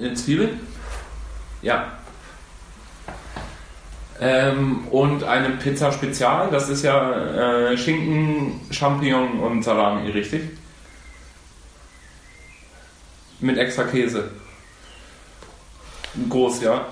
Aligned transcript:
Eine 0.00 0.14
Zwiebel? 0.14 0.58
Ja. 1.60 1.92
Ähm, 4.18 4.88
und 4.88 5.24
eine 5.24 5.50
Pizza 5.50 5.92
Spezial, 5.92 6.50
das 6.50 6.70
ist 6.70 6.82
ja 6.82 7.70
äh, 7.70 7.76
Schinken, 7.76 8.60
Champignon 8.70 9.40
und 9.40 9.62
Salami, 9.62 10.10
richtig? 10.10 10.42
Mit 13.40 13.58
extra 13.58 13.84
Käse. 13.84 14.30
Groß, 16.28 16.62
ja. 16.62 16.86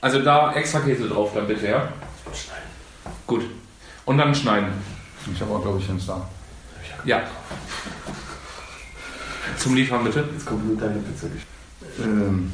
Also 0.00 0.22
da 0.22 0.52
extra 0.54 0.80
Käse 0.80 1.08
drauf, 1.08 1.32
dann 1.34 1.46
bitte, 1.46 1.68
ja? 1.68 1.92
Schneiden. 2.32 2.68
Gut. 3.26 3.44
Und 4.06 4.18
dann 4.18 4.34
schneiden. 4.34 4.72
Ich 5.32 5.40
habe 5.40 5.54
auch, 5.54 5.62
glaube 5.62 5.78
ich, 5.78 5.88
einen 5.88 6.00
Star. 6.00 6.28
Ja. 7.04 7.22
Zum 9.60 9.74
Liefern 9.74 10.02
bitte. 10.04 10.26
Jetzt 10.32 10.46
kommt 10.46 10.66
nur 10.66 10.76
deine 10.76 11.00
Pizza. 11.00 11.26
Ähm. 12.02 12.50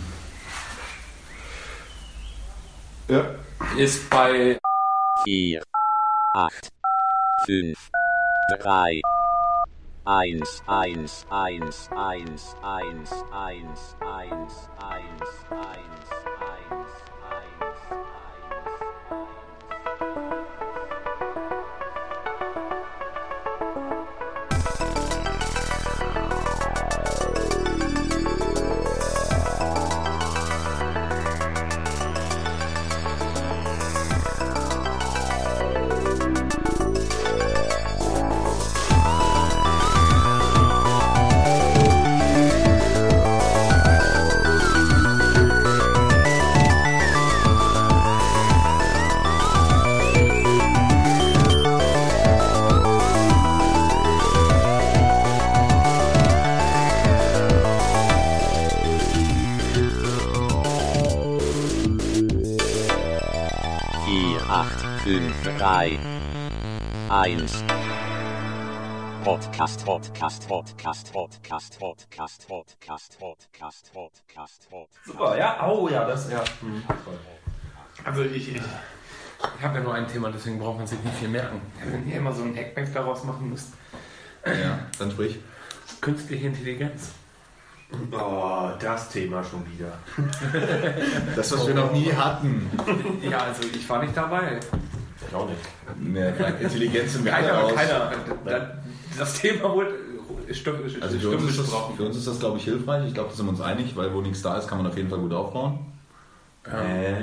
Ja. 3.07 3.25
Ist 3.79 4.11
bei 4.11 4.59
4, 5.23 5.63
8, 6.35 6.69
5, 7.47 7.79
3, 8.59 9.01
1, 10.05 10.63
1, 10.67 11.27
1, 11.31 11.89
1, 11.91 11.91
1, 11.93 12.55
1, 12.63 13.25
1, 13.31 13.95
1, 14.01 14.01
1, 14.11 15.07
1, 15.51 16.26
3, 65.67 65.99
1. 67.09 67.65
Podcast, 69.25 69.85
Podcast, 69.85 70.47
Podcast, 70.47 71.13
Podcast, 71.13 71.13
Podcast, 71.13 72.47
Podcast, 72.47 72.49
Podcast, 72.49 73.19
Podcast, 73.19 73.93
Podcast. 73.93 74.69
Super, 75.05 75.37
ja? 75.37 75.69
Oh 75.69 75.89
ja, 75.89 76.07
das, 76.07 76.31
ja. 76.31 76.45
Hm. 76.61 76.85
Also 78.05 78.23
ich, 78.23 78.49
ich, 78.49 78.57
ich 78.59 79.63
habe 79.65 79.79
ja 79.79 79.83
nur 79.83 79.95
ein 79.95 80.07
Thema, 80.07 80.31
deswegen 80.31 80.61
braucht 80.61 80.79
man 80.79 80.87
sich 80.87 81.03
nicht 81.03 81.17
viel 81.17 81.31
merken. 81.31 81.61
Wenn 81.85 82.09
ihr 82.09 82.19
immer 82.19 82.33
so 82.33 82.45
ein 82.45 82.57
Hackback 82.57 82.95
daraus 82.95 83.25
machen 83.25 83.51
müsst. 83.51 83.73
Ja, 84.47 84.79
dann 85.01 85.11
sprich. 85.11 85.41
Künstliche 86.01 86.47
Intelligenz. 86.47 87.11
Oh, 88.13 88.71
das 88.79 89.09
Thema 89.09 89.43
schon 89.43 89.65
wieder. 89.73 89.99
Das, 91.35 91.51
was 91.51 91.67
wir 91.67 91.75
noch 91.75 91.91
nie 91.91 92.13
hatten. 92.13 92.71
Ja, 93.29 93.39
also 93.39 93.65
ich 93.65 93.89
war 93.89 94.01
nicht 94.01 94.17
dabei. 94.17 94.61
Ich 95.29 95.35
auch 95.35 95.49
nicht. 95.49 95.59
Mehr 95.99 96.35
Intelligenz 96.61 97.17
im 97.17 97.25
Keiner, 97.25 97.49
Keiner 97.49 97.65
aus. 97.65 97.75
keiner. 97.75 98.13
Da- 98.45 98.71
Das 99.19 99.35
Thema 99.41 99.73
wurde 99.73 99.91
stumm, 100.53 100.77
Also 101.01 101.19
für 101.19 101.31
uns, 101.37 101.45
ist 101.51 101.59
das, 101.59 101.71
für 101.97 102.03
uns 102.05 102.17
ist 102.17 102.27
das, 102.27 102.39
glaube 102.39 102.59
ich, 102.59 102.65
hilfreich. 102.65 103.07
Ich 103.09 103.15
glaube, 103.15 103.31
da 103.31 103.37
sind 103.37 103.47
wir 103.47 103.51
uns 103.51 103.61
einig, 103.61 103.97
weil 103.97 104.13
wo 104.15 104.21
nichts 104.21 104.43
da 104.43 104.57
ist, 104.59 104.69
kann 104.69 104.79
man 104.79 104.87
auf 104.87 104.97
jeden 104.97 105.09
Fall 105.09 105.19
gut 105.19 105.33
aufbauen. 105.33 105.79
Äh, 106.65 107.23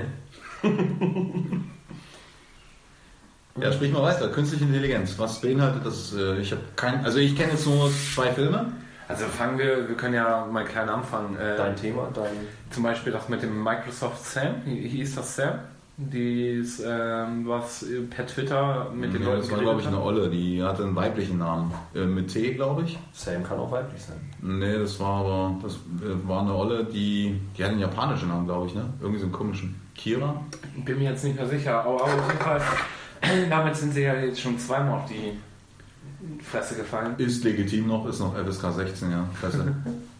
Ja, 3.61 3.71
sprich 3.71 3.91
mal 3.91 4.01
weiter. 4.01 4.29
Künstliche 4.29 4.65
Intelligenz. 4.65 5.17
Was 5.19 5.39
beinhaltet 5.39 5.85
das? 5.85 6.13
Äh, 6.13 6.39
Ich 6.39 6.51
habe 6.51 6.61
kein, 6.75 7.05
also 7.05 7.19
ich 7.19 7.35
kenne 7.35 7.51
jetzt 7.51 7.67
nur 7.67 7.89
zwei 8.15 8.31
Filme. 8.31 8.71
Also 9.07 9.25
fangen 9.25 9.59
wir, 9.59 9.87
wir 9.87 9.95
können 9.95 10.15
ja 10.15 10.45
mal 10.51 10.65
klein 10.65 10.89
anfangen. 10.89 11.35
Äh, 11.37 11.55
dein 11.57 11.75
Thema, 11.75 12.09
dein. 12.15 12.31
Zum 12.71 12.81
Beispiel 12.83 13.13
das 13.13 13.29
mit 13.29 13.43
dem 13.43 13.61
Microsoft 13.63 14.25
Sam, 14.25 14.55
Hi- 14.65 14.89
hieß 14.89 15.15
das 15.15 15.35
Sam? 15.35 15.59
Dies, 15.95 16.81
ähm, 16.83 17.47
was 17.47 17.85
per 18.09 18.25
Twitter 18.25 18.89
mit 18.95 19.13
den 19.13 19.21
ja, 19.21 19.27
Leuten 19.27 19.41
das 19.41 19.51
war, 19.51 19.59
glaube 19.59 19.81
ich, 19.81 19.87
eine. 19.87 20.01
Olle. 20.01 20.27
Die 20.27 20.63
hatte 20.63 20.83
einen 20.83 20.95
weiblichen 20.95 21.37
Namen. 21.37 21.71
Äh, 21.93 22.05
mit 22.05 22.33
T, 22.33 22.53
glaube 22.55 22.83
ich. 22.83 22.97
Sam 23.11 23.43
kann 23.43 23.59
auch 23.59 23.71
weiblich 23.71 24.01
sein. 24.01 24.17
Nee, 24.41 24.79
das 24.79 24.99
war 24.99 25.19
aber, 25.19 25.55
das 25.61 25.73
äh, 25.75 26.27
war 26.27 26.41
eine 26.41 26.55
Olle, 26.55 26.83
die, 26.85 27.39
die 27.55 27.63
hat 27.63 27.71
einen 27.71 27.79
japanischen 27.79 28.29
Namen, 28.29 28.47
glaube 28.47 28.67
ich, 28.67 28.73
ne? 28.73 28.89
Irgendwie 29.01 29.19
so 29.19 29.25
einen 29.25 29.33
komischen. 29.33 29.75
Kira? 29.95 30.41
Bin 30.83 30.97
mir 30.97 31.11
jetzt 31.11 31.23
nicht 31.23 31.35
mehr 31.35 31.47
sicher, 31.47 31.81
aber, 31.81 32.03
auf 32.03 32.27
jeden 32.27 32.39
Fall, 32.39 32.61
damit 33.49 33.75
sind 33.75 33.93
sie 33.93 34.01
ja 34.01 34.15
jetzt 34.15 34.41
schon 34.41 34.57
zweimal 34.57 34.95
auf 34.95 35.05
die 35.05 35.33
Fresse 36.43 36.75
gefallen. 36.75 37.13
Ist 37.19 37.43
legitim 37.43 37.87
noch, 37.87 38.07
ist 38.07 38.19
noch 38.19 38.33
FSK 38.35 38.73
16, 38.73 39.11
ja. 39.11 39.29
Klasse. 39.39 39.75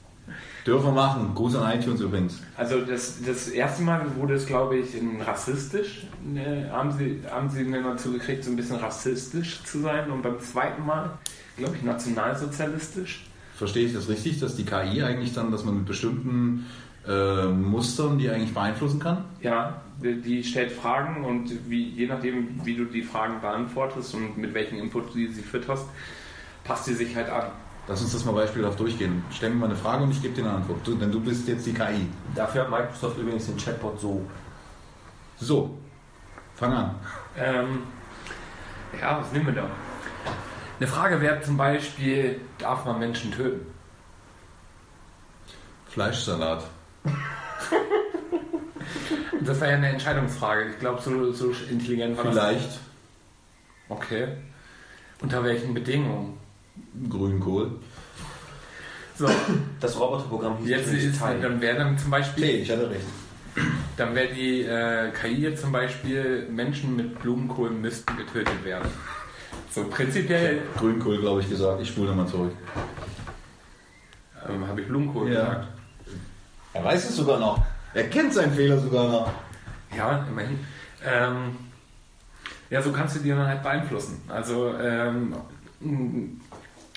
Dürfen 0.65 0.85
wir 0.87 0.91
machen. 0.93 1.31
Gruß 1.35 1.55
an 1.55 1.77
iTunes 1.77 1.99
übrigens. 1.99 2.41
Also 2.55 2.81
das, 2.81 3.21
das 3.25 3.49
erste 3.49 3.83
Mal 3.83 4.05
wurde 4.15 4.35
es, 4.35 4.45
glaube 4.45 4.77
ich, 4.77 4.89
rassistisch, 5.25 6.07
ne, 6.23 6.69
haben 6.71 6.91
sie, 6.91 7.21
haben 7.29 7.49
sie 7.49 7.63
mir 7.63 7.83
dazu 7.83 8.13
gekriegt, 8.13 8.43
so 8.43 8.51
ein 8.51 8.55
bisschen 8.55 8.77
rassistisch 8.77 9.63
zu 9.63 9.79
sein 9.79 10.09
und 10.09 10.21
beim 10.21 10.39
zweiten 10.39 10.85
Mal, 10.85 11.11
glaube 11.57 11.75
ich, 11.75 11.83
nationalsozialistisch. 11.83 13.25
Verstehe 13.55 13.85
ich 13.85 13.93
das 13.93 14.07
richtig, 14.07 14.39
dass 14.39 14.55
die 14.55 14.65
KI 14.65 15.03
eigentlich 15.03 15.33
dann, 15.33 15.51
dass 15.51 15.65
man 15.65 15.75
mit 15.75 15.85
bestimmten 15.85 16.65
äh, 17.07 17.45
Mustern 17.47 18.17
die 18.17 18.29
eigentlich 18.29 18.53
beeinflussen 18.53 18.99
kann? 18.99 19.25
Ja, 19.41 19.81
die 20.01 20.21
die 20.21 20.43
stellt 20.43 20.71
Fragen 20.71 21.23
und 21.25 21.51
wie, 21.69 21.89
je 21.89 22.07
nachdem, 22.07 22.65
wie 22.65 22.75
du 22.75 22.85
die 22.85 23.03
Fragen 23.03 23.41
beantwortest 23.41 24.15
und 24.15 24.37
mit 24.37 24.53
welchem 24.53 24.79
Input 24.79 25.13
du 25.13 25.31
sie 25.31 25.41
fütterst, 25.41 25.85
passt 26.63 26.85
sie 26.85 26.93
sich 26.93 27.15
halt 27.15 27.29
an. 27.29 27.45
Lass 27.87 28.01
uns 28.01 28.13
das 28.13 28.23
mal 28.23 28.31
beispielhaft 28.33 28.79
durchgehen. 28.79 29.23
Stell 29.31 29.49
mir 29.49 29.57
mal 29.57 29.65
eine 29.65 29.75
Frage 29.75 30.03
und 30.03 30.11
ich 30.11 30.21
gebe 30.21 30.33
dir 30.33 30.45
eine 30.45 30.53
Antwort. 30.53 30.79
Du, 30.85 30.95
denn 30.95 31.11
du 31.11 31.19
bist 31.19 31.47
jetzt 31.47 31.65
die 31.65 31.73
KI. 31.73 32.07
Dafür 32.33 32.61
hat 32.61 32.69
Microsoft 32.69 33.17
übrigens 33.17 33.45
den 33.45 33.57
Chatbot 33.57 33.99
so. 33.99 34.25
So, 35.37 35.77
fang 36.55 36.71
an. 36.73 36.95
Ähm, 37.37 37.83
ja, 38.99 39.19
was 39.19 39.31
nehmen 39.33 39.47
wir 39.47 39.53
da? 39.53 39.67
Eine 40.79 40.87
Frage 40.87 41.19
wäre 41.19 41.41
zum 41.41 41.57
Beispiel, 41.57 42.39
darf 42.57 42.85
man 42.85 42.99
Menschen 42.99 43.31
töten? 43.31 43.65
Fleischsalat. 45.87 46.63
Das 49.45 49.59
wäre 49.59 49.71
ja 49.71 49.77
eine 49.77 49.89
Entscheidungsfrage. 49.89 50.69
Ich 50.69 50.79
glaube, 50.79 51.01
so, 51.01 51.33
so 51.33 51.51
intelligent 51.69 52.17
war 52.17 52.23
das. 52.23 52.33
Vielleicht 52.33 52.79
Okay. 53.89 54.27
Unter 55.21 55.43
welchen 55.43 55.73
Bedingungen? 55.73 56.37
Grünkohl. 57.09 57.71
So, 59.17 59.29
Das 59.79 59.99
Roboterprogramm 59.99 60.57
hieß 60.57 60.69
jetzt 60.69 60.91
ist, 60.93 61.19
Teil. 61.19 61.39
dann 61.39 61.61
wäre 61.61 61.77
dann 61.77 61.97
zum 61.97 62.09
Beispiel, 62.11 62.45
ich 62.61 62.71
hatte 62.71 62.89
recht. 62.89 63.05
dann 63.97 64.15
wäre 64.15 64.33
die 64.33 64.61
äh, 64.63 65.11
KI 65.11 65.41
jetzt 65.41 65.61
zum 65.61 65.71
Beispiel, 65.71 66.47
Menschen 66.49 66.95
mit 66.95 67.19
Blumenkohl 67.19 67.69
müssten 67.69 68.15
getötet 68.17 68.63
werden. 68.65 68.89
So 69.69 69.83
prinzipiell 69.85 70.61
Grünkohl, 70.77 71.19
glaube 71.19 71.41
ich, 71.41 71.49
gesagt. 71.49 71.81
Ich 71.81 71.89
spule 71.89 72.09
nochmal 72.09 72.27
zurück. 72.27 72.53
ähm, 74.49 74.67
habe 74.67 74.81
ich 74.81 74.87
Blumenkohl 74.87 75.31
Ja. 75.31 75.39
gesagt. 75.41 75.67
Er 76.73 76.83
weiß 76.83 77.09
es 77.09 77.15
sogar 77.15 77.39
noch. 77.39 77.63
Er 77.93 78.09
kennt 78.09 78.33
seinen 78.33 78.53
Fehler 78.53 78.79
sogar 78.79 79.07
noch. 79.07 79.31
Ja, 79.95 80.25
immerhin. 80.27 80.59
Ähm, 81.05 81.55
ja, 82.71 82.81
so 82.81 82.91
kannst 82.91 83.15
du 83.15 83.19
die 83.19 83.29
dann 83.29 83.45
halt 83.45 83.61
beeinflussen. 83.61 84.21
Also, 84.27 84.73
ähm, 84.79 85.35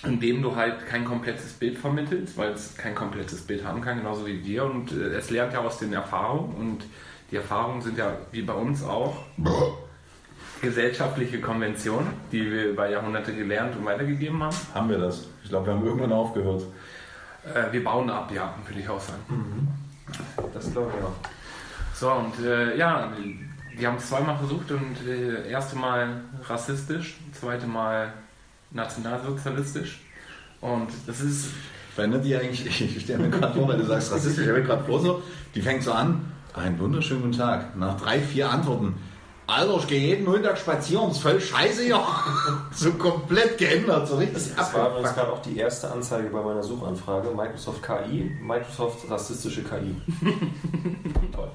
indem 0.05 0.43
du 0.43 0.55
halt 0.55 0.87
kein 0.87 1.05
komplettes 1.05 1.53
Bild 1.55 1.79
vermittelst, 1.79 2.37
weil 2.37 2.53
es 2.53 2.77
kein 2.77 2.95
komplettes 2.95 3.43
Bild 3.43 3.65
haben 3.65 3.81
kann, 3.81 3.99
genauso 3.99 4.27
wie 4.27 4.45
wir. 4.45 4.65
Und 4.65 4.93
äh, 4.93 5.17
es 5.17 5.31
lernt 5.31 5.53
ja 5.53 5.61
aus 5.61 5.79
den 5.79 5.93
Erfahrungen. 5.93 6.55
Und 6.55 6.85
die 7.31 7.37
Erfahrungen 7.37 7.81
sind 7.81 7.99
ja, 7.99 8.17
wie 8.31 8.43
bei 8.43 8.53
uns 8.53 8.85
auch, 8.85 9.17
gesellschaftliche 10.61 11.41
Konventionen, 11.41 12.09
die 12.33 12.51
wir 12.51 12.71
über 12.71 12.89
Jahrhunderte 12.89 13.35
gelernt 13.35 13.77
und 13.77 13.85
weitergegeben 13.85 14.43
haben. 14.43 14.57
Haben 14.75 14.89
wir 14.91 14.99
das? 14.99 15.29
Ich 15.43 15.49
glaube, 15.49 15.67
wir 15.67 15.75
haben 15.75 15.85
irgendwann 15.85 16.13
aufgehört. 16.13 16.63
Äh, 17.55 17.73
wir 17.73 17.85
bauen 17.85 18.11
ab, 18.11 18.31
ja, 18.35 18.55
würde 18.67 18.81
ich 18.81 18.89
auch 18.89 19.01
sagen. 19.01 19.69
Das 20.53 20.71
glaube 20.73 20.93
ich 20.97 21.05
auch. 21.05 21.15
So, 21.95 22.13
und 22.13 22.45
äh, 22.45 22.77
ja, 22.77 23.13
die 23.79 23.87
haben 23.87 23.97
es 23.97 24.09
zweimal 24.09 24.37
versucht 24.37 24.71
und 24.71 24.97
äh, 25.07 25.49
erste 25.51 25.77
Mal 25.77 26.21
rassistisch, 26.45 27.17
zweite 27.33 27.67
Mal 27.67 28.13
nationalsozialistisch. 28.71 30.01
Und 30.61 30.89
das 31.07 31.21
ist, 31.21 31.51
Verändert 31.97 32.27
die 32.27 32.37
eigentlich, 32.37 32.67
ich 32.97 33.03
stelle 33.03 33.21
mir 33.21 33.31
gerade 33.31 33.55
vor, 33.59 33.69
weil 33.69 33.79
du 33.79 33.87
sagst 33.87 34.13
rassistisch, 34.13 34.47
ich 34.47 34.53
mir 34.53 34.63
gerade 34.63 34.85
vor 34.85 35.01
so, 35.01 35.23
die 35.55 35.63
fängt 35.63 35.83
so 35.83 35.93
an, 35.93 36.31
einen 36.53 36.79
wunderschönen 36.79 37.23
guten 37.23 37.39
Tag, 37.39 37.75
nach 37.75 37.99
drei, 37.99 38.21
vier 38.21 38.51
Antworten, 38.51 38.97
Alter, 39.47 39.77
ich 39.79 39.87
gehe 39.87 40.01
jeden 40.01 40.25
Montag 40.25 40.59
spazieren, 40.59 41.11
ist 41.11 41.21
voll 41.21 41.41
scheiße 41.41 41.89
ja. 41.89 42.05
So 42.73 42.93
komplett 42.95 43.57
geändert, 43.57 44.09
so 44.09 44.17
richtig 44.17 44.55
Das 44.57 44.75
war 44.75 44.91
übrigens 44.91 45.15
gerade 45.15 45.33
auch 45.33 45.41
die 45.41 45.57
erste 45.57 45.91
Anzeige 45.91 46.29
bei 46.31 46.43
meiner 46.43 46.65
Suchanfrage. 46.65 47.31
Microsoft 47.31 47.81
KI, 47.83 48.37
Microsoft 48.43 49.09
rassistische 49.09 49.63
KI. 49.63 49.95
Toll. 51.33 51.51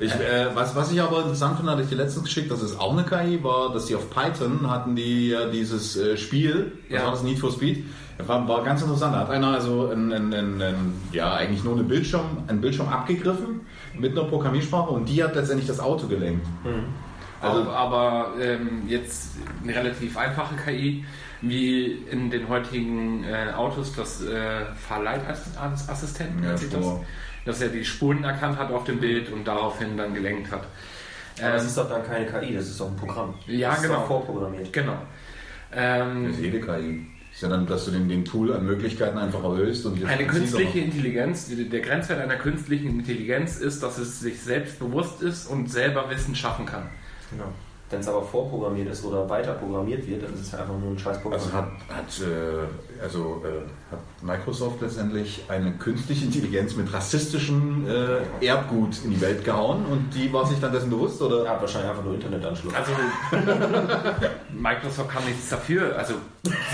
Ich, 0.00 0.12
äh, 0.12 0.46
was, 0.54 0.74
was 0.74 0.90
ich 0.92 1.00
aber 1.00 1.18
interessant 1.22 1.56
finde, 1.56 1.72
hatte 1.72 1.82
ich 1.82 1.88
dir 1.88 1.96
letztens 1.96 2.24
geschickt, 2.24 2.50
das 2.50 2.62
ist 2.62 2.78
auch 2.80 2.92
eine 2.92 3.04
KI, 3.04 3.42
war, 3.44 3.72
dass 3.72 3.86
die 3.86 3.94
auf 3.94 4.10
Python 4.10 4.68
hatten 4.70 4.96
die 4.96 5.28
ja 5.30 5.46
dieses 5.46 5.96
äh, 5.96 6.16
Spiel, 6.16 6.72
was 6.88 6.98
Ja. 6.98 7.04
war 7.04 7.12
das, 7.12 7.22
Need 7.22 7.38
for 7.38 7.52
Speed, 7.52 7.84
war, 8.18 8.46
war 8.48 8.64
ganz 8.64 8.82
interessant. 8.82 9.14
Da 9.14 9.20
hat 9.20 9.30
einer 9.30 9.48
also 9.48 9.90
ein, 9.90 10.12
ein, 10.12 10.32
ein, 10.32 10.92
ja, 11.12 11.34
eigentlich 11.34 11.62
nur 11.64 11.74
eine 11.74 11.84
Bildschirm, 11.84 12.38
einen 12.48 12.60
Bildschirm 12.60 12.88
abgegriffen 12.88 13.60
mit 13.98 14.12
einer 14.12 14.28
Programmiersprache 14.28 14.90
und 14.90 15.08
die 15.08 15.22
hat 15.22 15.34
letztendlich 15.36 15.68
das 15.68 15.80
Auto 15.80 16.06
gelenkt. 16.08 16.46
Also, 17.40 17.58
Also- 17.60 17.70
aber 17.70 18.28
ähm, 18.40 18.82
jetzt 18.88 19.32
eine 19.62 19.74
relativ 19.74 20.16
einfache 20.16 20.54
KI, 20.56 21.04
wie 21.42 21.92
in 22.10 22.30
den 22.30 22.48
heutigen 22.48 23.22
äh, 23.24 23.52
Autos 23.54 23.94
das 23.94 24.22
äh, 24.24 24.64
Fahrleitassistent, 24.88 26.40
Ja, 26.40 26.46
nennt 26.48 26.58
sich 26.58 26.70
das, 26.70 26.80
Spur. 26.80 27.04
Dass 27.44 27.60
er 27.60 27.68
die 27.68 27.84
Spuren 27.84 28.24
erkannt 28.24 28.58
hat 28.58 28.70
auf 28.70 28.84
dem 28.84 29.00
Bild 29.00 29.30
und 29.30 29.44
daraufhin 29.46 29.96
dann 29.96 30.14
gelenkt 30.14 30.50
hat. 30.50 30.66
Aber 31.40 31.52
das 31.52 31.62
Ähm, 31.62 31.68
ist 31.68 31.78
doch 31.78 31.88
dann 31.88 32.04
keine 32.04 32.26
KI, 32.26 32.54
das 32.54 32.66
ist 32.68 32.80
doch 32.80 32.88
ein 32.88 32.96
Programm. 32.96 33.34
Ja, 33.46 33.70
das 33.70 33.78
ist 33.78 33.84
genau. 33.84 34.00
Doch 34.00 34.06
vorprogrammiert. 34.06 34.72
genau. 34.72 34.98
Das 35.70 35.78
Ähm, 35.80 36.30
ist 36.30 36.40
jede 36.40 36.60
KI. 36.60 37.06
Das 37.30 37.36
ist 37.38 37.42
ja 37.42 37.48
dann, 37.48 37.66
dass 37.66 37.84
du 37.86 37.90
den, 37.90 38.08
den 38.08 38.22
Pool 38.22 38.52
an 38.54 38.64
Möglichkeiten 38.64 39.18
einfach 39.18 39.42
erhöhst 39.42 39.84
und 39.86 40.00
das 40.00 40.08
eine 40.08 40.24
künstliche. 40.26 40.78
Intelligenz, 40.78 41.48
der 41.50 41.80
Grenzwert 41.80 42.20
einer 42.20 42.36
künstlichen 42.36 43.00
Intelligenz 43.00 43.56
ist, 43.58 43.82
dass 43.82 43.98
es 43.98 44.20
sich 44.20 44.40
selbst 44.40 44.78
bewusst 44.78 45.20
ist 45.20 45.46
und 45.48 45.68
selber 45.70 46.08
Wissen 46.10 46.36
schaffen 46.36 46.64
kann. 46.66 46.88
Genau. 47.32 47.52
Wenn 47.94 48.00
es 48.00 48.08
aber 48.08 48.22
vorprogrammiert 48.22 48.88
ist 48.90 49.04
oder 49.04 49.28
weiter 49.30 49.52
programmiert 49.52 50.04
wird, 50.08 50.24
dann 50.24 50.34
ist 50.34 50.40
es 50.40 50.50
ja 50.52 50.58
einfach 50.58 50.76
nur 50.76 50.90
ein 50.90 50.98
scheiß 50.98 51.20
Programm. 51.22 51.40
Also 51.40 51.52
hat, 51.52 51.68
hat, 51.88 52.20
äh, 52.26 53.00
also, 53.00 53.40
äh, 53.44 53.92
hat 53.92 54.00
Microsoft 54.20 54.80
letztendlich 54.80 55.44
eine 55.48 55.74
künstliche 55.74 56.24
Intelligenz 56.24 56.74
mit 56.74 56.92
rassistischem 56.92 57.86
äh, 57.88 58.44
Erbgut 58.44 59.04
in 59.04 59.10
die 59.10 59.20
Welt 59.20 59.44
gehauen 59.44 59.84
und 59.86 60.10
die 60.12 60.32
war 60.32 60.44
sich 60.44 60.58
dann 60.58 60.72
dessen 60.72 60.90
bewusst 60.90 61.22
oder? 61.22 61.44
er 61.44 61.52
hat 61.52 61.60
wahrscheinlich 61.60 61.90
einfach 61.90 62.02
nur 62.04 62.14
Internetanschluss. 62.14 62.74
Also 62.74 62.90
Microsoft 64.52 65.08
kann 65.10 65.24
nichts 65.24 65.48
dafür. 65.50 65.96
Also 65.96 66.14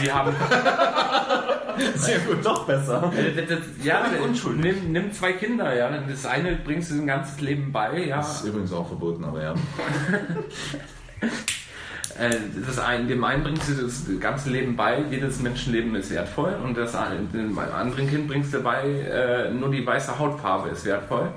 sie 0.00 0.10
haben 0.10 0.34
sehr 1.96 2.18
gut, 2.20 2.38
doch 2.42 2.64
besser. 2.66 3.12
Äh, 3.14 3.34
das- 3.46 3.58
das- 3.58 3.84
ja, 3.84 4.04
nimm, 4.56 4.92
nimm 4.92 5.12
zwei 5.12 5.34
Kinder, 5.34 5.74
ja. 5.76 5.90
Das 6.08 6.24
eine 6.24 6.56
bringst 6.56 6.90
du 6.90 6.94
ein 6.94 7.06
ganzes 7.06 7.40
Leben 7.42 7.72
bei, 7.72 8.06
ja. 8.06 8.16
Das 8.16 8.36
ist 8.40 8.46
übrigens 8.46 8.72
auch 8.72 8.86
verboten, 8.86 9.22
aber 9.24 9.42
ja. 9.42 9.54
Äh, 12.18 12.36
Das 12.66 12.78
ein, 12.78 13.08
dem 13.08 13.24
einen 13.24 13.42
bringst 13.42 13.68
du 13.68 13.74
das 13.74 14.02
ganze 14.20 14.50
Leben 14.50 14.76
bei, 14.76 15.02
jedes 15.10 15.40
Menschenleben 15.40 15.94
ist 15.94 16.10
wertvoll 16.10 16.54
und 16.62 16.76
das 16.76 16.92
dem 17.32 17.58
anderen 17.58 18.08
Kind 18.08 18.28
bringst 18.28 18.52
du 18.52 18.60
bei, 18.60 18.82
äh, 18.82 19.50
nur 19.50 19.70
die 19.70 19.86
weiße 19.86 20.18
Hautfarbe 20.18 20.70
ist 20.70 20.84
wertvoll. 20.84 21.32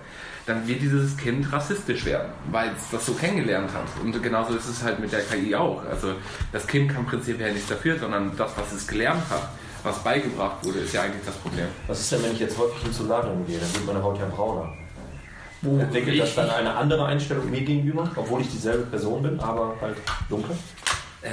Dann 0.45 0.67
wird 0.67 0.81
dieses 0.81 1.15
Kind 1.15 1.49
rassistisch 1.53 2.03
werden, 2.03 2.29
weil 2.51 2.69
es 2.75 2.89
das 2.91 3.05
so 3.05 3.13
kennengelernt 3.13 3.69
hat. 3.73 3.85
Und 4.03 4.21
genauso 4.21 4.55
ist 4.55 4.67
es 4.67 4.83
halt 4.83 4.99
mit 4.99 5.09
der 5.13 5.21
KI 5.21 5.55
auch. 5.55 5.81
Also 5.89 6.15
das 6.51 6.67
Kind 6.67 6.91
kann 6.93 7.05
prinzipiell 7.05 7.53
nichts 7.53 7.69
dafür, 7.69 7.97
sondern 7.97 8.35
das, 8.35 8.51
was 8.57 8.73
es 8.73 8.85
gelernt 8.85 9.23
hat, 9.29 9.47
was 9.83 10.03
beigebracht 10.03 10.57
wurde, 10.65 10.79
ist 10.79 10.93
ja 10.93 11.03
eigentlich 11.03 11.23
das 11.25 11.35
Problem. 11.35 11.67
Was 11.87 12.01
ist 12.01 12.11
denn, 12.11 12.23
wenn 12.23 12.33
ich 12.33 12.39
jetzt 12.39 12.57
häufig 12.57 12.83
ins 12.85 12.97
Solarium 12.97 13.45
gehe? 13.47 13.57
Dann 13.57 13.73
wird 13.73 13.85
meine 13.85 14.03
Haut 14.03 14.19
ja 14.19 14.25
brauner. 14.25 14.73
Wo 15.63 15.79
Entwickelt 15.79 16.19
das 16.19 16.35
dann 16.35 16.49
eine 16.49 16.75
andere 16.75 17.05
Einstellung 17.05 17.49
mir 17.49 17.61
gegenüber, 17.61 18.11
obwohl 18.15 18.41
ich 18.41 18.49
dieselbe 18.49 18.83
Person 18.83 19.23
bin, 19.23 19.39
aber 19.39 19.75
halt 19.81 19.95
dunkel? 20.29 20.55
Äh, 21.21 21.29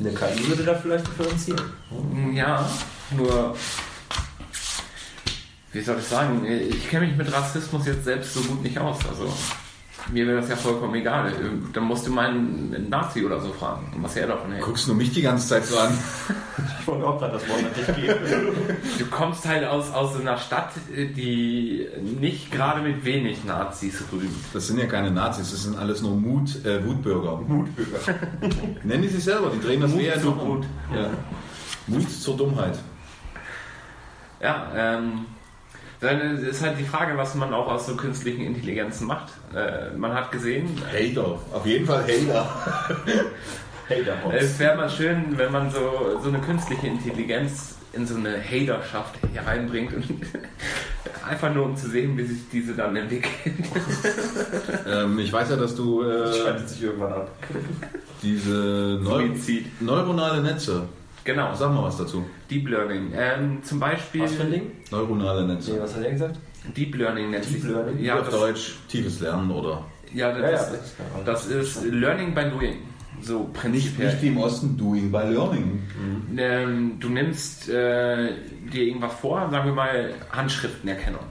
Eine 0.00 0.10
KI 0.12 0.48
würde 0.48 0.64
da 0.64 0.74
vielleicht 0.74 1.06
differenzieren. 1.06 1.60
Ja, 2.34 2.66
nur. 3.10 3.54
Wie 5.72 5.80
soll 5.82 5.98
ich 5.98 6.04
sagen? 6.06 6.44
Ich 6.46 6.88
kenne 6.88 7.06
mich 7.06 7.16
mit 7.16 7.30
Rassismus 7.32 7.86
jetzt 7.86 8.04
selbst 8.04 8.32
so 8.34 8.40
gut 8.40 8.62
nicht 8.62 8.78
aus. 8.78 8.98
Also, 9.08 9.32
mir 10.12 10.26
wäre 10.26 10.40
das 10.40 10.48
ja 10.48 10.56
vollkommen 10.56 10.94
egal. 10.94 11.32
Dann 11.72 11.84
musst 11.84 12.06
du 12.06 12.10
meinen 12.10 12.88
Nazi 12.88 13.24
oder 13.24 13.40
so 13.40 13.52
fragen, 13.52 13.86
was 14.00 14.16
er 14.16 14.26
davon 14.26 14.52
hält. 14.52 14.62
Guckst 14.64 14.86
du 14.86 14.94
mich 14.94 15.12
die 15.12 15.22
ganze 15.22 15.48
Zeit 15.48 15.64
so 15.64 15.78
an? 15.78 15.96
Ich 16.80 16.88
wollte 16.88 17.06
auch 17.06 17.18
gerade 17.18 17.32
das 17.32 17.48
Wort 17.48 17.62
nicht 17.62 17.96
geben. 17.96 18.18
Du 18.98 19.06
kommst 19.06 19.48
halt 19.48 19.64
aus, 19.64 19.90
aus 19.90 20.20
einer 20.20 20.36
Stadt, 20.36 20.68
die 20.94 21.88
nicht 22.20 22.52
gerade 22.52 22.82
mit 22.82 23.06
wenig 23.06 23.42
Nazis 23.44 24.04
rühmt. 24.12 24.28
Das 24.52 24.66
sind 24.66 24.78
ja 24.78 24.84
keine 24.84 25.10
Nazis, 25.10 25.50
das 25.50 25.62
sind 25.62 25.78
alles 25.78 26.02
nur 26.02 26.14
Mut, 26.14 26.62
äh, 26.66 26.84
Wutbürger. 26.84 27.38
Mutbürger. 27.38 27.98
Nennen 28.84 29.02
die 29.02 29.08
sich 29.08 29.24
selber, 29.24 29.50
die 29.54 29.66
drehen 29.66 29.80
das 29.80 29.92
Mut 29.92 30.02
eher 30.02 30.20
zur 30.20 30.38
Wut. 30.38 30.66
Ja. 30.94 31.08
Mut 31.86 32.10
zur 32.10 32.36
Dummheit. 32.36 32.78
Ja, 34.42 34.70
ähm. 34.76 35.24
Dann 36.00 36.38
ist 36.44 36.62
halt 36.62 36.78
die 36.78 36.84
Frage, 36.84 37.16
was 37.16 37.34
man 37.34 37.54
auch 37.54 37.66
aus 37.68 37.86
so 37.86 37.96
künstlichen 37.96 38.42
Intelligenzen 38.42 39.06
macht. 39.06 39.32
Äh, 39.54 39.96
man 39.96 40.12
hat 40.12 40.30
gesehen, 40.32 40.68
Hater, 40.92 41.38
auf 41.52 41.64
jeden 41.64 41.86
Fall 41.86 42.02
Hater. 42.04 42.50
Boss. 44.24 44.34
Es 44.38 44.58
wäre 44.58 44.76
mal 44.76 44.88
schön, 44.88 45.36
wenn 45.36 45.52
man 45.52 45.70
so, 45.70 46.18
so 46.22 46.28
eine 46.28 46.38
künstliche 46.40 46.86
Intelligenz 46.86 47.76
in 47.92 48.06
so 48.06 48.14
eine 48.16 48.38
Haterschaft 48.42 49.14
hereinbringt 49.34 49.92
und 49.94 50.04
einfach 51.28 51.52
nur 51.54 51.66
um 51.66 51.76
zu 51.76 51.88
sehen, 51.90 52.16
wie 52.16 52.24
sich 52.24 52.38
diese 52.50 52.74
dann 52.74 52.96
entwickeln. 52.96 53.62
Ähm, 54.86 55.18
ich 55.18 55.32
weiß 55.32 55.50
ja, 55.50 55.56
dass 55.56 55.74
du 55.74 56.02
Das 56.02 56.36
äh, 56.36 56.42
schaltet 56.42 56.68
sich 56.68 56.82
irgendwann 56.82 57.12
ab. 57.12 57.30
diese 58.22 58.98
Neu 59.02 59.28
Suizid. 59.28 59.80
neuronale 59.82 60.42
Netze, 60.42 60.82
Genau, 61.24 61.54
sag 61.54 61.72
mal 61.72 61.82
was 61.82 61.96
dazu. 61.96 62.24
Deep 62.50 62.68
Learning. 62.68 63.12
Ähm, 63.14 63.62
zum 63.62 63.80
Beispiel 63.80 64.22
Was 64.22 64.34
für 64.34 64.42
ein 64.42 64.50
Ding? 64.50 64.72
Neuronale 64.90 65.46
Netze. 65.46 65.72
Nee, 65.72 65.80
was 65.80 65.96
hat 65.96 66.04
er 66.04 66.10
gesagt? 66.10 66.38
Deep 66.76 66.94
Learning 66.96 67.30
nennt 67.30 67.44
Deep 67.44 67.52
sich 67.52 67.64
Learning? 67.64 67.98
Ja, 68.02 68.20
auf 68.20 68.28
das, 68.28 68.38
Deutsch 68.38 68.74
tiefes 68.88 69.20
Lernen 69.20 69.50
oder 69.50 69.84
ja, 70.12 70.32
das, 70.32 70.70
Ja, 70.70 70.78
ja, 70.78 71.24
das, 71.24 71.46
das 71.46 71.46
ist 71.46 71.84
Learning 71.84 72.34
by 72.34 72.44
Doing. 72.50 72.76
So 73.20 73.40
nicht, 73.40 73.54
prinzipiell. 73.54 74.10
nicht 74.10 74.22
wie 74.22 74.28
im 74.28 74.38
Osten 74.38 74.76
doing 74.76 75.10
by 75.10 75.18
learning. 75.18 75.82
Ähm, 76.36 76.96
du 77.00 77.08
nimmst 77.08 77.68
äh, 77.68 78.32
dir 78.72 78.82
irgendwas 78.82 79.14
vor, 79.14 79.48
sagen 79.50 79.66
wir 79.66 79.72
mal 79.74 80.14
Handschriftenerkennung. 80.30 81.22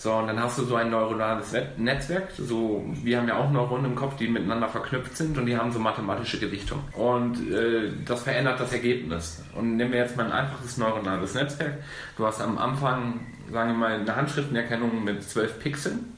So, 0.00 0.12
und 0.14 0.28
dann 0.28 0.40
hast 0.40 0.56
du 0.58 0.62
so 0.64 0.76
ein 0.76 0.90
neuronales 0.90 1.50
Net- 1.50 1.76
Netzwerk. 1.76 2.28
So, 2.38 2.84
wir 3.02 3.18
haben 3.18 3.26
ja 3.26 3.36
auch 3.36 3.50
Neuronen 3.50 3.86
im 3.86 3.94
Kopf, 3.96 4.16
die 4.16 4.28
miteinander 4.28 4.68
verknüpft 4.68 5.16
sind 5.16 5.36
und 5.36 5.46
die 5.46 5.56
haben 5.56 5.72
so 5.72 5.80
mathematische 5.80 6.38
Gewichtung. 6.38 6.78
Und 6.92 7.50
äh, 7.50 7.90
das 8.04 8.22
verändert 8.22 8.60
das 8.60 8.72
Ergebnis. 8.72 9.42
Und 9.56 9.76
nehmen 9.76 9.90
wir 9.90 9.98
jetzt 9.98 10.16
mal 10.16 10.26
ein 10.26 10.32
einfaches 10.32 10.76
neuronales 10.76 11.34
Netzwerk. 11.34 11.78
Du 12.16 12.24
hast 12.24 12.40
am 12.40 12.58
Anfang, 12.58 13.26
sagen 13.50 13.70
wir 13.72 13.76
mal, 13.76 13.92
eine 13.98 14.14
Handschriftenerkennung 14.16 15.02
mit 15.02 15.24
zwölf 15.24 15.58
Pixeln. 15.58 16.12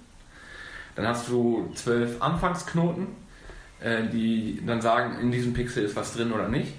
Dann 0.94 1.06
hast 1.08 1.28
du 1.30 1.70
zwölf 1.74 2.20
Anfangsknoten, 2.20 3.06
äh, 3.80 4.02
die 4.12 4.60
dann 4.66 4.82
sagen, 4.82 5.20
in 5.22 5.32
diesem 5.32 5.54
Pixel 5.54 5.84
ist 5.84 5.96
was 5.96 6.12
drin 6.14 6.32
oder 6.32 6.48
nicht. 6.48 6.74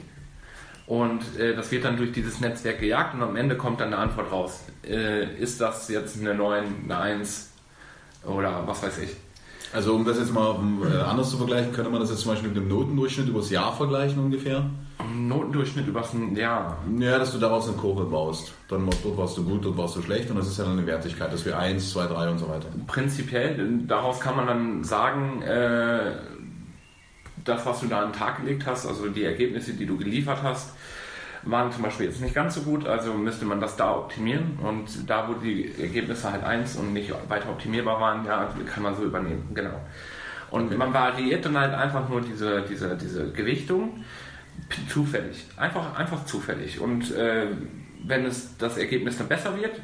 Und 0.91 1.39
äh, 1.39 1.55
das 1.55 1.71
wird 1.71 1.85
dann 1.85 1.95
durch 1.95 2.11
dieses 2.11 2.41
Netzwerk 2.41 2.81
gejagt 2.81 3.13
und 3.13 3.23
am 3.23 3.37
Ende 3.37 3.55
kommt 3.55 3.79
dann 3.79 3.93
eine 3.93 3.97
Antwort 3.97 4.29
raus. 4.29 4.65
Äh, 4.85 5.37
ist 5.37 5.61
das 5.61 5.87
jetzt 5.87 6.19
eine 6.19 6.35
9, 6.35 6.65
eine 6.83 6.97
1 6.97 7.49
oder 8.25 8.63
was 8.67 8.83
weiß 8.83 8.97
ich? 8.97 9.11
Also 9.73 9.95
um 9.95 10.03
das 10.03 10.19
jetzt 10.19 10.33
mal 10.33 10.53
äh, 10.83 10.97
anders 10.97 11.29
zu 11.29 11.37
vergleichen, 11.37 11.71
könnte 11.71 11.89
man 11.89 12.01
das 12.01 12.09
jetzt 12.09 12.23
zum 12.23 12.31
Beispiel 12.31 12.49
mit 12.49 12.57
dem 12.57 12.67
Notendurchschnitt 12.67 13.29
übers 13.29 13.49
Jahr 13.49 13.73
vergleichen 13.73 14.21
ungefähr? 14.21 14.69
Notendurchschnitt 15.15 15.87
über 15.87 16.03
ein 16.11 16.35
Jahr. 16.35 16.77
Ja, 16.99 17.17
dass 17.17 17.31
du 17.31 17.37
daraus 17.37 17.69
eine 17.69 17.77
Kurve 17.77 18.03
baust. 18.03 18.51
Dann 18.67 18.89
dort 19.01 19.17
warst 19.17 19.37
du 19.37 19.45
gut, 19.45 19.63
dort 19.63 19.77
warst 19.77 19.95
du 19.95 20.01
schlecht 20.01 20.29
und 20.29 20.35
das 20.35 20.49
ist 20.49 20.57
ja 20.57 20.65
dann 20.65 20.77
eine 20.77 20.85
Wertigkeit, 20.85 21.31
dass 21.31 21.45
wir 21.45 21.57
1, 21.57 21.89
2, 21.89 22.07
3 22.07 22.31
und 22.31 22.39
so 22.39 22.49
weiter. 22.49 22.67
Prinzipiell, 22.87 23.57
äh, 23.57 23.87
daraus 23.87 24.19
kann 24.19 24.35
man 24.35 24.45
dann 24.45 24.83
sagen, 24.83 25.41
äh, 25.41 26.15
das, 27.43 27.65
was 27.65 27.79
du 27.81 27.87
da 27.87 28.01
an 28.01 28.11
den 28.11 28.19
Tag 28.19 28.37
gelegt 28.41 28.65
hast, 28.65 28.85
also 28.85 29.07
die 29.09 29.23
Ergebnisse, 29.23 29.73
die 29.73 29.85
du 29.85 29.97
geliefert 29.97 30.39
hast, 30.43 30.73
waren 31.43 31.71
zum 31.71 31.83
Beispiel 31.83 32.05
jetzt 32.05 32.21
nicht 32.21 32.35
ganz 32.35 32.55
so 32.55 32.61
gut, 32.61 32.85
also 32.87 33.13
müsste 33.13 33.45
man 33.45 33.59
das 33.59 33.75
da 33.75 33.95
optimieren 33.95 34.59
und 34.61 35.09
da, 35.09 35.27
wo 35.27 35.33
die 35.33 35.71
Ergebnisse 35.79 36.31
halt 36.31 36.43
1 36.43 36.75
und 36.75 36.93
nicht 36.93 37.11
weiter 37.29 37.49
optimierbar 37.49 37.99
waren, 37.99 38.25
ja, 38.25 38.53
kann 38.71 38.83
man 38.83 38.95
so 38.95 39.03
übernehmen, 39.03 39.49
genau. 39.53 39.81
Und 40.51 40.65
Okay. 40.65 40.77
man 40.77 40.93
variiert 40.93 41.45
dann 41.45 41.57
halt 41.57 41.73
einfach 41.73 42.07
nur 42.09 42.21
diese, 42.21 42.61
diese, 42.69 42.95
diese 42.97 43.31
Gewichtung 43.31 44.03
zufällig, 44.89 45.47
einfach, 45.57 45.97
einfach 45.97 46.25
zufällig. 46.25 46.79
Und 46.79 47.11
äh, 47.15 47.47
wenn 48.03 48.25
es 48.25 48.57
das 48.57 48.77
Ergebnis 48.77 49.17
dann 49.17 49.27
besser 49.27 49.55
wird, 49.57 49.79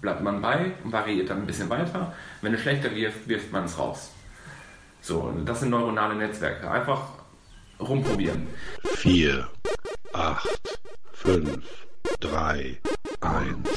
bleibt 0.00 0.22
man 0.22 0.40
bei 0.40 0.72
und 0.84 0.92
variiert 0.92 1.28
dann 1.30 1.38
ein 1.38 1.46
bisschen 1.46 1.68
weiter. 1.68 2.14
Wenn 2.40 2.54
es 2.54 2.60
schlechter 2.60 2.94
wirft, 2.94 3.28
wirft 3.28 3.52
man 3.52 3.64
es 3.64 3.78
raus. 3.78 4.12
So, 5.02 5.32
das 5.44 5.58
sind 5.58 5.70
neuronale 5.70 6.14
Netzwerke. 6.14 6.70
Einfach 6.70 7.02
rumprobieren. 7.80 8.46
4, 8.84 9.48
8, 10.12 10.48
5, 11.14 11.58
drei, 12.20 12.78
eins. 13.20 13.68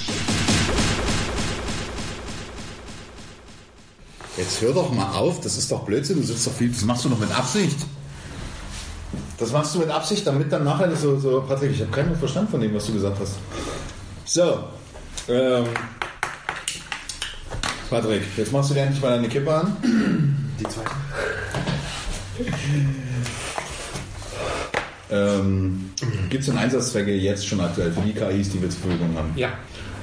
Jetzt 4.37 4.61
hör 4.61 4.73
doch 4.73 4.91
mal 4.91 5.13
auf, 5.13 5.41
das 5.41 5.57
ist 5.57 5.71
doch 5.71 5.83
Blödsinn, 5.83 6.17
du 6.17 6.23
sitzt 6.23 6.45
doch 6.45 6.51
viel, 6.51 6.69
das 6.69 6.83
machst 6.83 7.05
du 7.05 7.09
doch 7.09 7.17
mit 7.17 7.35
Absicht. 7.35 7.77
Das 9.39 9.51
machst 9.51 9.73
du 9.73 9.79
mit 9.79 9.89
Absicht, 9.89 10.27
damit 10.27 10.51
dann 10.51 10.63
nachher 10.63 10.95
so, 10.95 11.17
so 11.17 11.41
Patrick, 11.41 11.71
ich 11.71 11.81
habe 11.81 11.91
keinen 11.91 12.15
Verstand 12.15 12.51
von 12.51 12.61
dem, 12.61 12.75
was 12.75 12.85
du 12.85 12.93
gesagt 12.93 13.17
hast. 13.19 13.37
So, 14.25 14.65
ähm, 15.27 15.65
Patrick, 17.89 18.23
jetzt 18.37 18.51
machst 18.51 18.69
du 18.69 18.73
dir 18.75 18.81
endlich 18.81 19.01
mal 19.01 19.09
deine 19.09 19.27
Kippe 19.27 19.53
an. 19.53 20.34
Die 20.65 20.73
zweite. 20.73 20.89
Ähm, 25.11 25.91
Gibt 26.29 26.41
es 26.41 26.49
denn 26.49 26.57
Einsatzzwecke 26.57 27.13
jetzt 27.13 27.47
schon 27.47 27.61
aktuell 27.61 27.91
für 27.91 28.01
die 28.01 28.13
KIs, 28.13 28.49
die 28.49 28.61
wir 28.61 28.69
zur 28.69 28.81
Verfügung 28.81 29.15
haben? 29.15 29.31
Ja. 29.35 29.49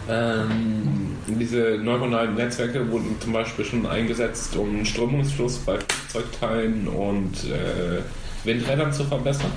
Ähm, 0.08 1.16
diese 1.28 1.78
neuronalen 1.82 2.34
Netzwerke 2.34 2.90
wurden 2.90 3.16
zum 3.20 3.32
Beispiel 3.32 3.64
schon 3.64 3.86
eingesetzt, 3.86 4.56
um 4.56 4.84
Strömungsfluss 4.84 5.58
bei 5.58 5.78
Flugzeugteilen 5.78 6.88
und 6.88 7.32
äh, 7.44 8.00
Windrädern 8.44 8.92
zu 8.92 9.04
verbessern. 9.04 9.50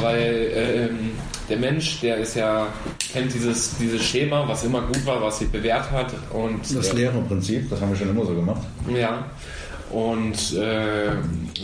Weil 0.00 0.50
ähm, 0.54 1.10
der 1.48 1.58
Mensch, 1.58 2.00
der 2.00 2.18
ist 2.18 2.36
ja, 2.36 2.68
kennt 3.12 3.34
dieses, 3.34 3.76
dieses 3.76 4.02
Schema, 4.02 4.46
was 4.46 4.64
immer 4.64 4.82
gut 4.82 5.04
war, 5.04 5.20
was 5.20 5.40
sich 5.40 5.48
bewährt 5.48 5.90
hat. 5.90 6.14
Und, 6.32 6.60
Das 6.74 6.90
äh, 6.90 6.96
Lehre-Prinzip, 6.96 7.68
das 7.68 7.80
haben 7.80 7.90
wir 7.90 7.96
schon 7.96 8.10
immer 8.10 8.24
so 8.24 8.34
gemacht. 8.34 8.62
ja. 8.94 9.24
Und 9.90 10.54
äh, 10.56 11.10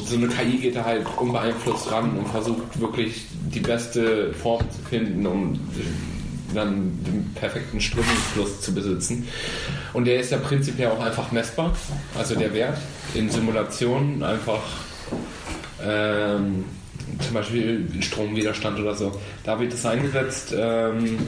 so 0.04 0.16
eine 0.16 0.28
KI 0.28 0.58
geht 0.58 0.76
da 0.76 0.84
halt 0.84 1.06
unbeeinflusst 1.16 1.90
ran 1.92 2.18
und 2.18 2.28
versucht 2.28 2.80
wirklich 2.80 3.24
die 3.54 3.60
beste 3.60 4.34
Form 4.34 4.62
zu 4.70 4.82
finden, 4.88 5.26
um 5.26 5.54
äh, 5.54 6.54
dann 6.54 6.98
den 7.04 7.32
perfekten 7.34 7.80
Strömungsfluss 7.80 8.60
zu 8.60 8.74
besitzen. 8.74 9.28
Und 9.92 10.06
der 10.06 10.20
ist 10.20 10.32
ja 10.32 10.38
prinzipiell 10.38 10.90
auch 10.90 11.00
einfach 11.00 11.30
messbar, 11.30 11.74
also 12.18 12.34
der 12.34 12.52
Wert 12.52 12.78
in 13.14 13.30
Simulationen 13.30 14.22
einfach 14.22 14.62
ähm, 15.84 16.64
zum 17.20 17.34
Beispiel 17.34 17.88
Stromwiderstand 18.00 18.78
oder 18.80 18.94
so. 18.94 19.12
Da 19.44 19.60
wird 19.60 19.72
es 19.72 19.86
eingesetzt. 19.86 20.54
Ähm, 20.56 21.18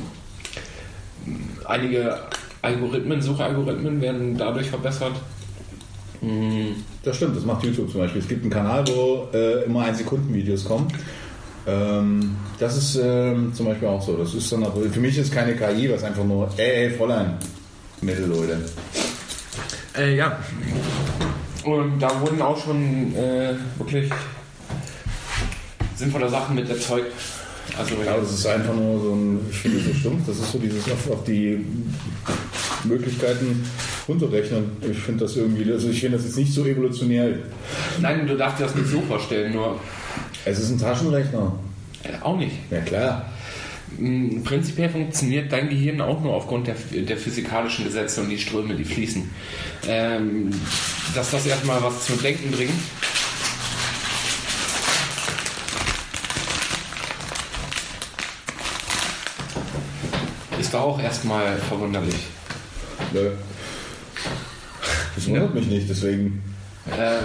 einige 1.64 2.18
Algorithmen, 2.62 3.22
Suchalgorithmen 3.22 4.00
werden 4.00 4.36
dadurch 4.36 4.70
verbessert. 4.70 5.14
Mm, 6.20 6.72
Das 7.02 7.16
stimmt, 7.16 7.36
das 7.36 7.44
macht 7.44 7.64
YouTube 7.64 7.90
zum 7.90 8.00
Beispiel. 8.00 8.20
Es 8.20 8.28
gibt 8.28 8.42
einen 8.42 8.50
Kanal, 8.50 8.84
wo 8.88 9.28
äh, 9.32 9.64
immer 9.64 9.84
ein 9.84 9.94
Sekunden 9.94 10.32
Videos 10.34 10.64
kommen. 10.64 10.88
Ähm, 11.66 12.36
das 12.58 12.76
ist 12.76 12.96
ähm, 13.02 13.52
zum 13.54 13.66
Beispiel 13.66 13.88
auch 13.88 14.02
so. 14.02 14.16
Das 14.16 14.34
ist 14.34 14.50
dann 14.50 14.64
aber, 14.64 14.82
für 14.82 15.00
mich 15.00 15.16
ist 15.18 15.32
keine 15.32 15.54
KI, 15.54 15.90
was 15.92 16.02
einfach 16.02 16.24
nur, 16.24 16.48
ey, 16.56 16.86
ey 16.86 16.90
Fräulein, 16.90 17.34
Mittel, 18.00 18.26
Leute. 18.26 18.58
Äh, 19.96 20.16
ja. 20.16 20.38
Und 21.64 22.00
da 22.00 22.20
wurden 22.20 22.40
auch 22.40 22.62
schon 22.64 23.14
äh, 23.14 23.54
wirklich 23.76 24.10
sinnvolle 25.96 26.28
Sachen 26.28 26.54
mit 26.54 26.68
erzeugt. 26.70 27.12
Also 27.78 27.94
Ja, 28.04 28.16
das 28.16 28.32
ist 28.32 28.46
einfach 28.46 28.74
nur 28.74 29.00
so 29.00 29.12
ein, 29.14 29.40
ich 29.50 29.58
finde 29.58 29.80
so 29.80 29.92
stumpf, 29.92 30.26
das 30.26 30.38
ist 30.38 30.52
so 30.52 30.58
dieses 30.58 30.84
auf, 30.90 31.10
auf 31.10 31.24
die 31.24 31.64
Möglichkeiten 32.84 33.64
runterrechnen. 34.06 34.70
Ich 34.90 34.98
finde 34.98 35.24
das 35.24 35.36
irgendwie, 35.36 35.70
also 35.70 35.88
ich 35.90 36.00
finde 36.00 36.16
das 36.16 36.26
jetzt 36.26 36.36
nicht 36.36 36.52
so 36.52 36.64
evolutionär. 36.64 37.30
nein, 38.00 38.26
du 38.26 38.36
darfst 38.36 38.58
dir 38.60 38.64
das 38.64 38.74
nicht 38.74 38.88
so 38.88 39.00
vorstellen, 39.02 39.52
nur 39.52 39.78
Es 40.44 40.58
ist 40.58 40.70
ein 40.70 40.78
Taschenrechner. 40.78 41.52
äh, 42.04 42.22
auch 42.22 42.36
nicht. 42.38 42.56
Ja 42.70 42.80
klar. 42.80 43.30
Mm, 43.98 44.42
Prinzipiell 44.42 44.88
funktioniert 44.90 45.50
dein 45.52 45.68
Gehirn 45.70 46.00
auch 46.00 46.20
nur 46.22 46.34
aufgrund 46.34 46.66
der, 46.66 46.76
der 46.92 47.16
physikalischen 47.16 47.84
Gesetze 47.84 48.20
und 48.20 48.28
die 48.28 48.38
Ströme, 48.38 48.74
die 48.74 48.84
fließen. 48.84 49.28
Ähm, 49.88 50.50
dass 51.14 51.30
das 51.30 51.46
erstmal 51.46 51.82
was 51.82 52.06
zum 52.06 52.20
Denken 52.22 52.50
bringt. 52.50 52.72
Ist 60.60 60.74
da 60.74 60.80
auch 60.80 61.00
erstmal 61.00 61.56
verwunderlich. 61.56 62.16
Nö. 63.12 63.30
Das 65.14 65.28
wundert 65.28 65.54
mich 65.54 65.66
nicht, 65.66 65.88
deswegen. 65.88 66.42
Ähm, 66.96 67.24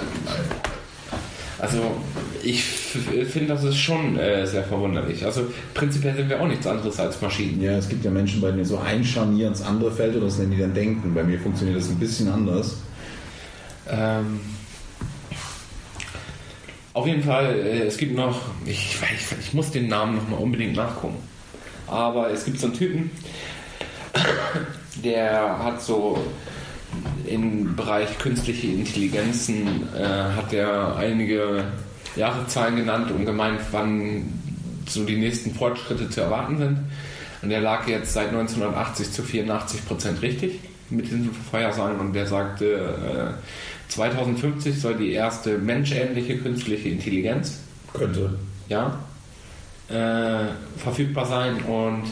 also 1.60 1.96
ich 2.44 2.64
finde, 2.64 3.48
das 3.48 3.64
ist 3.64 3.78
schon 3.78 4.18
äh, 4.18 4.46
sehr 4.46 4.64
verwunderlich. 4.64 5.24
Also 5.26 5.48
prinzipiell 5.74 6.16
sind 6.16 6.30
wir 6.30 6.42
auch 6.42 6.48
nichts 6.48 6.68
anderes 6.68 7.00
als 7.00 7.22
Maschinen. 7.22 7.62
Ja, 7.62 7.78
es 7.78 7.88
gibt 7.88 8.04
ja 8.04 8.12
Menschen, 8.12 8.42
bei 8.42 8.52
denen 8.52 8.66
so 8.66 8.80
ein 8.80 9.04
Scharnier 9.04 9.48
ins 9.48 9.62
andere 9.62 9.92
fällt 9.92 10.16
und 10.16 10.24
das 10.24 10.38
nennen 10.40 10.52
die 10.52 10.58
dann 10.58 10.74
Denken. 10.74 11.14
Bei 11.14 11.24
mir 11.24 11.40
funktioniert 11.40 11.78
das 11.78 11.90
ein 11.90 12.00
bisschen 12.00 12.30
anders. 12.30 12.78
Ähm, 13.90 14.40
auf 16.94 17.08
jeden 17.08 17.24
Fall, 17.24 17.56
äh, 17.56 17.84
es 17.84 17.98
gibt 17.98 18.16
noch, 18.16 18.42
ich, 18.66 19.02
weiß, 19.02 19.36
ich 19.40 19.54
muss 19.54 19.72
den 19.72 19.88
Namen 19.88 20.18
noch 20.18 20.30
mal 20.30 20.38
unbedingt 20.38 20.76
nachgucken. 20.76 21.18
Aber 21.88 22.30
es 22.30 22.46
gibt 22.46 22.60
so 22.60 22.68
einen 22.68 22.76
Typen, 22.76 23.12
der 25.04 25.60
hat 25.64 25.82
so 25.82 26.18
im 27.26 27.76
Bereich 27.76 28.18
künstliche 28.20 28.68
Intelligenzen 28.68 29.88
äh, 29.96 30.04
hat 30.04 30.54
er 30.54 30.96
einige 30.96 31.66
Jahreszahlen 32.16 32.76
genannt 32.76 33.12
und 33.12 33.26
gemeint, 33.26 33.60
wann 33.72 34.40
so 34.88 35.04
die 35.04 35.16
nächsten 35.16 35.54
Fortschritte 35.56 36.10
zu 36.10 36.22
erwarten 36.22 36.58
sind. 36.58 36.80
Und 37.42 37.50
der 37.50 37.62
lag 37.62 37.88
jetzt 37.88 38.14
seit 38.14 38.30
1980 38.30 39.12
zu 39.12 39.24
84 39.24 39.86
Prozent 39.86 40.22
richtig 40.22 40.60
mit 40.90 41.06
diesen 41.06 41.32
Vorhersagen 41.34 42.00
und 42.00 42.14
der 42.14 42.28
sagte, 42.28 43.36
äh, 43.36 43.92
2050 43.92 44.80
soll 44.80 44.96
die 44.96 45.12
erste 45.12 45.58
menschähnliche 45.58 46.38
künstliche 46.38 46.90
Intelligenz 46.90 47.60
Könnte. 47.94 48.36
ja, 48.70 48.98
äh, 49.90 50.46
verfügbar 50.78 51.26
sein 51.26 51.62
und 51.64 52.04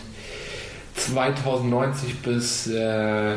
2090 0.96 2.22
bis 2.22 2.68
äh, 2.68 3.36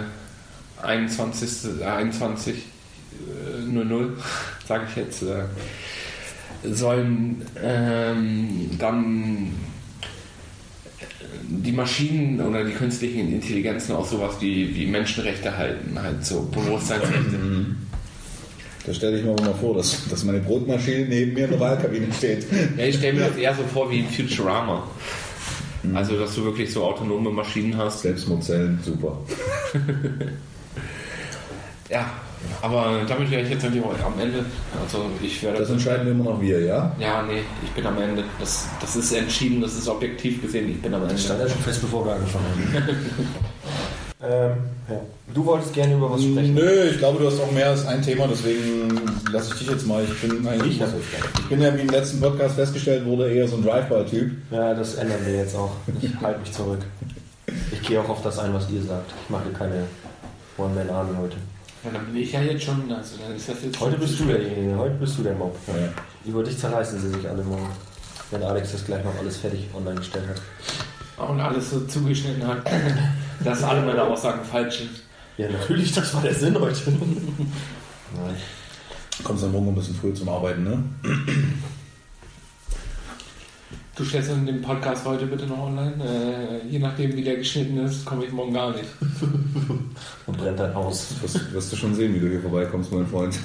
21. 0.83 1.81
Äh, 1.81 1.85
21 1.85 2.55
äh, 2.55 3.63
00, 3.67 4.17
sage 4.69 4.85
ich 4.89 4.97
jetzt, 4.97 5.23
äh, 5.23 5.45
sollen 6.65 7.45
ähm, 7.63 8.71
dann 8.79 9.53
die 11.47 11.73
Maschinen 11.73 12.41
oder 12.41 12.65
die 12.65 12.73
künstlichen 12.73 13.33
Intelligenzen 13.33 13.95
auch 13.95 14.07
sowas 14.07 14.37
wie, 14.41 14.75
wie 14.75 14.87
Menschenrechte 14.87 15.57
halten, 15.57 15.99
halt 16.01 16.25
so 16.25 16.43
Bewusstseinsrechte. 16.43 17.39
Da 18.87 18.93
stelle 18.93 19.19
ich 19.19 19.25
mir 19.25 19.35
mal 19.35 19.55
vor, 19.55 19.75
dass, 19.77 20.07
dass 20.09 20.25
meine 20.25 20.41
Brotmaschine 20.41 21.07
neben 21.07 21.33
mir 21.33 21.45
in 21.45 21.51
der 21.53 21.61
Wahlkabine 21.61 22.07
steht. 22.13 22.47
Ja, 22.77 22.85
ich 22.85 22.97
stelle 22.97 23.15
mir 23.15 23.29
das 23.29 23.37
eher 23.37 23.55
so 23.55 23.63
vor 23.63 23.91
wie 23.91 24.01
in 24.01 24.09
Futurama. 24.09 24.87
Also, 25.93 26.19
dass 26.19 26.35
du 26.35 26.45
wirklich 26.45 26.73
so 26.73 26.85
autonome 26.85 27.31
Maschinen 27.31 27.77
hast. 27.77 28.01
Selbstmordzellen, 28.03 28.79
super. 28.83 29.19
Ja, 31.91 32.11
aber 32.63 33.03
damit 33.07 33.31
wäre 33.31 33.43
ich 33.43 33.51
jetzt 33.51 33.65
eigentlich 33.65 33.85
auch 33.85 33.93
am 34.05 34.19
Ende. 34.19 34.45
Also, 34.83 35.07
ich 35.23 35.43
werde. 35.43 35.59
Das 35.59 35.71
entscheiden 35.71 36.09
immer 36.09 36.25
noch 36.25 36.41
wir, 36.41 36.61
ja? 36.61 36.95
ja, 36.99 37.23
nee, 37.23 37.43
ich 37.63 37.71
bin 37.71 37.87
am 37.87 38.01
Ende. 38.01 38.25
Das, 38.39 38.67
das 38.81 38.97
ist 38.97 39.13
entschieden, 39.13 39.61
das 39.61 39.75
ist 39.75 39.89
objektiv 39.89 40.41
gesehen, 40.43 40.71
ich 40.71 40.81
bin 40.81 40.95
am 40.95 41.03
Das 41.09 41.23
stand 41.25 41.41
Ende. 41.41 41.51
ja 41.51 41.55
schon 41.57 41.65
fest, 41.65 41.83
bevor 41.83 42.07
wir 42.07 42.15
angefangen 42.15 42.45
haben. 42.47 42.97
ähm, 44.29 44.57
ja. 44.89 45.01
Du 45.35 45.45
wolltest 45.45 45.73
gerne 45.73 45.95
über 45.95 46.11
was 46.11 46.23
sprechen. 46.23 46.55
Nö, 46.55 46.85
ich 46.91 46.99
glaube, 46.99 47.19
du 47.19 47.27
hast 47.27 47.41
auch 47.41 47.51
mehr 47.51 47.71
als 47.71 47.87
ein 47.87 48.03
Thema, 48.03 48.29
deswegen 48.29 49.01
lasse 49.33 49.53
ich 49.53 49.61
dich 49.61 49.71
jetzt 49.71 49.87
mal. 49.87 50.05
Ich 50.05 50.21
bin 50.21 50.47
eigentlich. 50.47 50.73
Ich 50.73 50.79
gerne. 50.79 50.95
Ich 51.39 51.49
bin 51.49 51.61
ja, 51.61 51.77
wie 51.77 51.81
im 51.81 51.89
letzten 51.89 52.21
Podcast 52.21 52.55
festgestellt 52.55 53.05
wurde, 53.05 53.33
eher 53.33 53.49
so 53.49 53.57
ein 53.57 53.65
Drive-By-Typ. 53.65 54.33
Ja, 54.51 54.75
das 54.75 54.95
ändern 54.95 55.19
wir 55.25 55.35
jetzt 55.35 55.57
auch. 55.57 55.73
Ich 56.01 56.15
halte 56.21 56.41
mich 56.41 56.53
zurück. 56.53 56.81
Ich 57.73 57.83
gehe 57.83 58.01
auch 58.01 58.09
auf 58.09 58.23
das 58.23 58.39
ein, 58.39 58.53
was 58.55 58.71
ihr 58.71 58.83
sagt. 58.83 59.13
Ich 59.25 59.31
mache 59.31 59.51
keine 59.51 59.85
One-Man-Army 60.59 61.17
heute. 61.21 61.37
Ja, 61.85 61.91
dann 61.93 62.07
bin 62.07 62.17
ich 62.17 62.33
ja 62.33 62.41
jetzt 62.41 62.65
schon, 62.65 62.91
also 62.91 63.17
dann 63.23 63.37
ist 63.37 63.49
das 63.49 63.57
jetzt 63.63 63.79
Heute 63.81 63.99
bist 63.99 64.19
du 64.19 64.25
derjenige, 64.25 64.77
heute 64.79 64.95
bist 64.95 65.19
du 65.19 65.23
der 65.23 65.35
Mob. 65.35 65.55
Ja. 65.67 65.75
Über 66.25 66.43
dich 66.43 66.59
zerreißen 66.59 66.99
sie 66.99 67.11
sich 67.11 67.29
alle 67.29 67.43
morgen. 67.43 67.69
Wenn 68.31 68.43
Alex 68.43 68.73
das 68.73 68.85
gleich 68.85 69.05
noch 69.05 69.17
alles 69.19 69.37
fertig 69.37 69.69
online 69.75 69.97
gestellt 69.97 70.25
hat. 70.29 71.29
Und 71.29 71.41
alles 71.41 71.71
so 71.71 71.81
zugeschnitten 71.81 72.47
hat, 72.47 72.63
dass 73.43 73.63
alle 73.63 73.83
meine 73.83 74.03
Aussagen 74.03 74.45
falsch 74.45 74.79
sind. 74.79 74.91
Ja, 75.37 75.49
natürlich, 75.51 75.93
das 75.93 76.15
war 76.15 76.23
der 76.23 76.35
Sinn 76.35 76.59
heute. 76.59 76.91
Nein. 76.91 78.37
Kommst 79.23 79.45
am 79.45 79.53
Morgen 79.53 79.69
ein 79.69 79.75
bisschen 79.75 79.95
früh 79.95 80.13
zum 80.13 80.29
Arbeiten, 80.29 80.65
ne? 80.65 80.83
Du 83.97 84.05
stellst 84.05 84.31
dann 84.31 84.45
den 84.45 84.61
Podcast 84.61 85.05
heute 85.05 85.27
bitte 85.27 85.47
noch 85.47 85.59
online. 85.59 85.95
Äh, 86.05 86.67
je 86.69 86.81
nachdem, 86.81 87.17
wie 87.17 87.23
der 87.23 87.37
geschnitten 87.37 87.79
ist, 87.79 88.05
komme 88.05 88.25
ich 88.25 88.33
morgen 88.33 88.53
gar 88.53 88.73
nicht. 88.73 88.85
Und 90.27 90.37
brennt 90.37 90.59
dein 90.59 90.75
Haus. 90.75 91.15
Wirst, 91.21 91.53
wirst 91.53 91.73
du 91.73 91.77
schon 91.77 91.95
sehen, 91.95 92.13
wie 92.15 92.19
du 92.19 92.29
hier 92.29 92.41
vorbeikommst, 92.41 92.91
mein 92.93 93.07
Freund. 93.07 93.39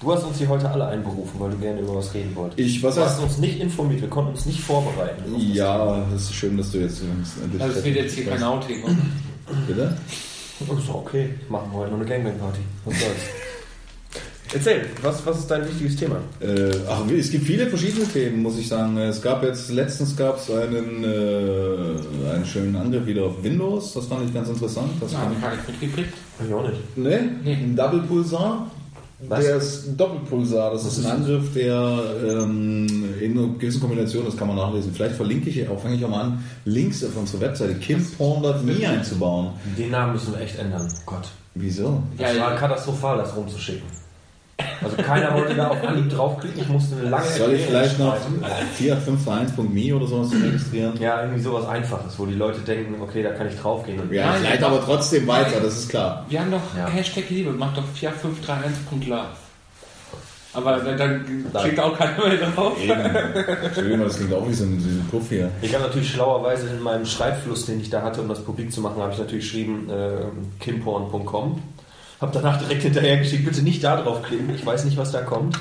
Du 0.00 0.12
hast 0.12 0.24
uns 0.24 0.38
hier 0.38 0.48
heute 0.48 0.68
alle 0.68 0.86
einberufen, 0.88 1.38
weil 1.38 1.50
du 1.52 1.58
gerne 1.58 1.80
über 1.80 1.94
was 1.94 2.12
reden 2.12 2.34
wolltest. 2.34 2.58
Ich, 2.58 2.82
was 2.82 2.96
Du 2.96 3.02
hast 3.02 3.20
uns 3.20 3.38
nicht 3.38 3.60
informiert, 3.60 4.00
wir 4.00 4.10
konnten 4.10 4.32
uns 4.32 4.44
nicht 4.46 4.60
vorbereiten. 4.60 5.22
Ja, 5.38 6.04
das 6.10 6.22
ist 6.22 6.34
schön, 6.34 6.56
dass 6.56 6.72
du 6.72 6.78
jetzt. 6.78 7.02
Also 7.60 7.78
es 7.78 7.84
wird 7.84 7.96
jetzt 7.96 8.14
hier 8.16 8.26
kein 8.26 8.42
Outing. 8.42 8.82
Bitte? 9.66 9.96
Das 10.68 10.78
ist 10.78 10.88
doch 10.88 10.94
okay. 10.96 11.30
Machen 11.48 11.70
wir 11.72 11.78
heute 11.78 11.90
noch 11.92 11.98
eine 12.00 12.08
Gangbang-Party. 12.08 12.60
Was 12.84 13.00
soll's? 13.00 13.16
Erzähl, 14.54 14.84
was, 15.00 15.24
was 15.24 15.38
ist 15.38 15.50
dein 15.50 15.66
wichtiges 15.66 15.96
Thema? 15.96 16.16
Äh, 16.38 16.70
ach, 16.86 17.00
es 17.10 17.30
gibt 17.30 17.46
viele 17.46 17.66
verschiedene 17.68 18.04
Themen, 18.06 18.42
muss 18.42 18.58
ich 18.58 18.68
sagen. 18.68 18.98
Es 18.98 19.22
gab 19.22 19.42
jetzt, 19.42 19.70
letztens 19.70 20.14
gab 20.14 20.36
es 20.36 20.50
einen, 20.50 21.02
äh, 21.04 22.30
einen 22.34 22.44
schönen 22.44 22.76
Angriff 22.76 23.06
wieder 23.06 23.24
auf 23.24 23.42
Windows. 23.42 23.94
Das 23.94 24.06
fand 24.06 24.26
ich 24.28 24.34
ganz 24.34 24.48
interessant. 24.50 24.90
Das 25.00 25.12
Ja, 25.12 25.20
fand 25.20 25.40
gar 25.40 25.56
nicht 25.56 25.66
mitgekriegt. 25.68 26.12
Hab 26.38 26.46
ich 26.46 26.52
auch 26.54 26.68
nicht. 26.68 26.80
ich, 26.96 27.02
ne? 27.02 27.30
Nee. 27.42 27.54
Ein 27.54 27.74
Double 27.76 28.02
Pulsar. 28.02 28.70
Was? 29.28 29.44
Der 29.44 29.56
ist 29.56 29.86
ein 29.88 29.96
Doppelpulsar. 29.96 30.72
Das 30.72 30.84
ist 30.84 31.04
ein 31.04 31.10
Angriff, 31.12 31.52
der 31.54 32.00
ähm, 32.28 33.14
in 33.20 33.38
einer 33.38 33.48
gewissen 33.58 33.80
Kombination, 33.80 34.24
das 34.24 34.36
kann 34.36 34.48
man 34.48 34.56
nachlesen. 34.56 34.92
Vielleicht 34.92 35.14
verlinke 35.16 35.48
ich 35.50 35.68
auch, 35.68 35.80
fange 35.80 35.94
ich 35.96 36.04
auch 36.04 36.08
mal 36.10 36.22
an, 36.22 36.44
Links 36.64 37.04
auf 37.04 37.16
unsere 37.16 37.40
Webseite 37.42 37.74
kimporn.me 37.74 38.88
einzubauen. 38.88 39.50
Den 39.78 39.90
Namen 39.90 40.14
müssen 40.14 40.32
wir 40.34 40.40
echt 40.40 40.58
ändern. 40.58 40.88
Gott. 41.06 41.28
Wieso? 41.54 42.02
Das 42.16 42.34
Ja, 42.34 42.40
war 42.42 42.50
ja. 42.52 42.56
katastrophal, 42.56 43.18
das 43.18 43.36
rumzuschicken. 43.36 43.82
Also 44.84 44.96
keiner 44.96 45.34
wollte 45.34 45.54
da 45.54 45.68
auf 45.68 45.82
Anhieb 45.86 46.10
draufklicken. 46.10 46.60
Ich 46.60 46.68
musste 46.68 46.96
eine 46.96 47.08
lange 47.10 47.26
Soll 47.26 47.52
ich 47.52 47.62
vielleicht 47.66 47.98
noch 47.98 48.16
schreiben. 48.16 48.44
4851.me 48.78 49.94
oder 49.96 50.06
sowas 50.06 50.32
registrieren? 50.32 50.94
Ja, 51.00 51.22
irgendwie 51.22 51.40
sowas 51.42 51.66
Einfaches, 51.68 52.18
wo 52.18 52.26
die 52.26 52.34
Leute 52.34 52.60
denken, 52.60 53.00
okay, 53.02 53.22
da 53.22 53.30
kann 53.30 53.48
ich 53.48 53.56
draufgehen. 53.58 54.00
Und 54.00 54.12
Ja, 54.12 54.36
ich 54.36 54.42
leite 54.42 54.66
aber 54.66 54.82
trotzdem 54.84 55.26
weiter, 55.26 55.60
das 55.60 55.78
ist 55.78 55.88
klar. 55.88 56.24
Wir 56.28 56.40
haben 56.40 56.50
doch 56.50 56.60
Ja. 56.76 56.86
Hashtag 56.88 57.28
Liebe, 57.30 57.52
mach 57.52 57.74
doch 57.74 57.84
4531.love. 57.94 59.26
Aber 60.54 60.76
dann, 60.80 60.98
dann 60.98 61.46
klickt 61.62 61.80
auch 61.80 61.96
keiner 61.96 62.26
mehr 62.28 62.36
drauf. 62.50 62.76
Eben. 62.78 62.92
Entschuldigung, 63.64 64.00
das 64.04 64.18
klingt 64.18 64.34
auch 64.34 64.46
wie 64.46 64.52
so 64.52 64.64
ein, 64.64 64.76
wie 64.76 64.82
so 64.82 65.00
ein 65.00 65.06
Puff 65.10 65.28
hier. 65.30 65.50
Ich 65.62 65.72
habe 65.74 65.84
natürlich 65.84 66.10
schlauerweise 66.10 66.68
in 66.68 66.80
meinem 66.80 67.06
Schreibfluss, 67.06 67.64
den 67.64 67.80
ich 67.80 67.88
da 67.88 68.02
hatte, 68.02 68.20
um 68.20 68.28
das 68.28 68.44
publik 68.44 68.70
zu 68.70 68.82
machen, 68.82 69.00
habe 69.00 69.12
ich 69.14 69.18
natürlich 69.18 69.44
geschrieben 69.46 69.88
äh, 69.88 70.24
kimporn.com. 70.62 71.62
Habe 72.22 72.32
danach 72.32 72.58
direkt 72.58 72.82
hinterher 72.82 73.18
geschickt, 73.18 73.44
bitte 73.44 73.62
nicht 73.62 73.82
da 73.82 74.00
drauf 74.00 74.22
klicken, 74.22 74.54
ich 74.54 74.64
weiß 74.64 74.84
nicht, 74.84 74.96
was 74.96 75.10
da 75.10 75.22
kommt. 75.22 75.58